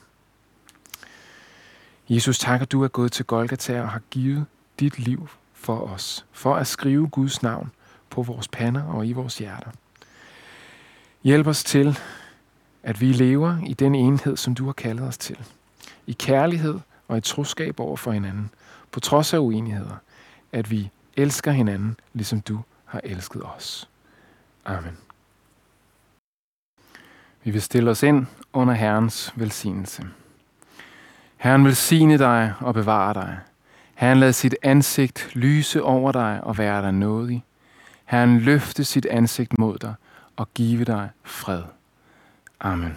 Jesus, 2.08 2.38
tak, 2.38 2.62
at 2.62 2.72
du 2.72 2.84
er 2.84 2.88
gået 2.88 3.12
til 3.12 3.24
Golgata 3.24 3.82
og 3.82 3.88
har 3.88 4.00
givet 4.10 4.46
dit 4.80 4.98
liv 4.98 5.28
for 5.54 5.80
os, 5.80 6.26
for 6.32 6.54
at 6.54 6.66
skrive 6.66 7.08
Guds 7.08 7.42
navn 7.42 7.70
på 8.10 8.22
vores 8.22 8.48
pander 8.48 8.82
og 8.82 9.06
i 9.06 9.12
vores 9.12 9.38
hjerter. 9.38 9.70
Hjælp 11.24 11.46
os 11.46 11.64
til, 11.64 11.98
at 12.82 13.00
vi 13.00 13.12
lever 13.12 13.58
i 13.66 13.74
den 13.74 13.94
enhed, 13.94 14.36
som 14.36 14.54
du 14.54 14.64
har 14.64 14.72
kaldet 14.72 15.08
os 15.08 15.18
til. 15.18 15.38
I 16.06 16.12
kærlighed 16.12 16.78
og 17.08 17.18
i 17.18 17.20
troskab 17.20 17.80
over 17.80 17.96
for 17.96 18.12
hinanden, 18.12 18.50
på 18.92 19.00
trods 19.00 19.34
af 19.34 19.38
uenigheder, 19.38 19.96
at 20.54 20.70
vi 20.70 20.90
elsker 21.16 21.52
hinanden, 21.52 21.96
ligesom 22.12 22.40
du 22.40 22.60
har 22.84 23.00
elsket 23.04 23.42
os. 23.56 23.88
Amen. 24.64 24.96
Vi 27.44 27.50
vil 27.50 27.62
stille 27.62 27.90
os 27.90 28.02
ind 28.02 28.26
under 28.52 28.74
Herrens 28.74 29.32
velsignelse. 29.36 30.06
Herren 31.36 31.64
velsigne 31.64 32.18
dig 32.18 32.54
og 32.60 32.74
bevare 32.74 33.14
dig. 33.14 33.38
Herren 33.94 34.20
lad 34.20 34.32
sit 34.32 34.56
ansigt 34.62 35.30
lyse 35.34 35.82
over 35.82 36.12
dig 36.12 36.40
og 36.42 36.58
være 36.58 36.82
dig 36.82 36.92
nådig. 36.92 37.44
Herren 38.04 38.38
løfte 38.38 38.84
sit 38.84 39.06
ansigt 39.06 39.58
mod 39.58 39.78
dig 39.78 39.94
og 40.36 40.48
give 40.54 40.84
dig 40.84 41.10
fred. 41.22 41.62
Amen. 42.60 42.96